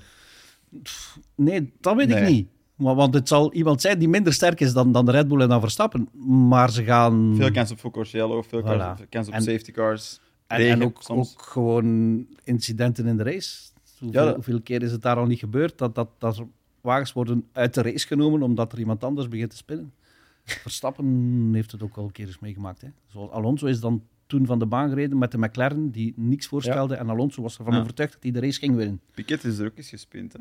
[1.36, 2.47] Nee, dat weet ik niet.
[2.76, 5.41] Maar, want het zal iemand zijn die minder sterk is dan, dan de Red Bull
[5.41, 6.09] en dan Verstappen.
[6.47, 7.34] Maar ze gaan...
[7.36, 9.09] Veel kans op Foucault-Cielo, veel Voilà.
[9.09, 10.19] kans, op En- safety cars.
[10.47, 11.01] En, regen en ook,
[11.38, 13.59] gewoon incidenten in de race.
[13.99, 16.47] Hoeveel, Ja, dat- hoeveel keer is het daar al niet gebeurd dat, dat, dat er
[16.82, 19.93] wagens worden uit de race genomen omdat er iemand anders begint te spinnen?
[20.45, 22.82] Verstappen heeft het ook al een keer eens meegemaakt.
[22.82, 22.88] Hè.
[23.07, 24.03] Zoals Alonso is dan
[24.38, 26.95] toen van de baan gereden met de McLaren die niks voorstelde.
[26.95, 27.79] En Alonso was ervan Ja.
[27.79, 29.01] overtuigd dat hij de race ging winnen.
[29.13, 30.39] Piquet is er ook eens gespind, hè?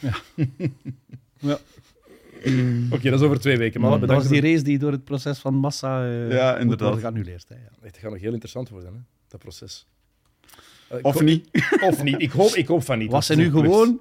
[2.90, 3.80] Oké, dat is over twee weken.
[3.80, 6.80] Maar dat was die race die door het proces van massa eh Ja, moet inderdaad.
[6.80, 7.44] worden geannuleerd.
[7.48, 7.60] Hè, ja.
[7.80, 9.86] Het gaat nog heel interessant worden, hè, dat proces.
[10.88, 11.48] Eh, Of niet?
[11.90, 12.22] Of niet.
[12.22, 13.10] Ik hoop, ik hoop van niet.
[13.10, 14.00] Was hij want nu gewoon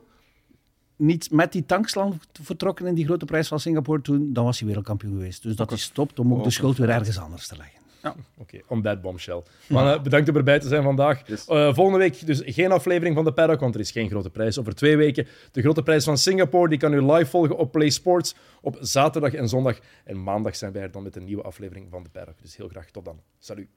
[0.95, 4.67] niet met die tanksland vertrokken in die grote prijs van Singapore toen, dan was hij
[4.67, 5.43] wereldkampioen geweest.
[5.43, 7.75] Dus dat is stopt om ook de schuld weer ergens anders te leggen.
[8.41, 9.43] Oké, on that bombshell.
[9.67, 11.27] Mannen, bedankt om erbij te zijn vandaag.
[11.27, 11.45] Yes.
[11.45, 14.59] Eh, volgende week dus geen aflevering van de Paddock, want er is geen grote prijs.
[14.59, 16.69] Over twee weken de grote prijs van Singapore.
[16.69, 19.79] Die kan u live volgen op Play Sports op zaterdag en zondag.
[20.03, 22.41] En maandag zijn wij er dan met een nieuwe aflevering van de Paddock.
[22.41, 23.19] Dus heel graag tot dan.
[23.39, 23.67] Salut.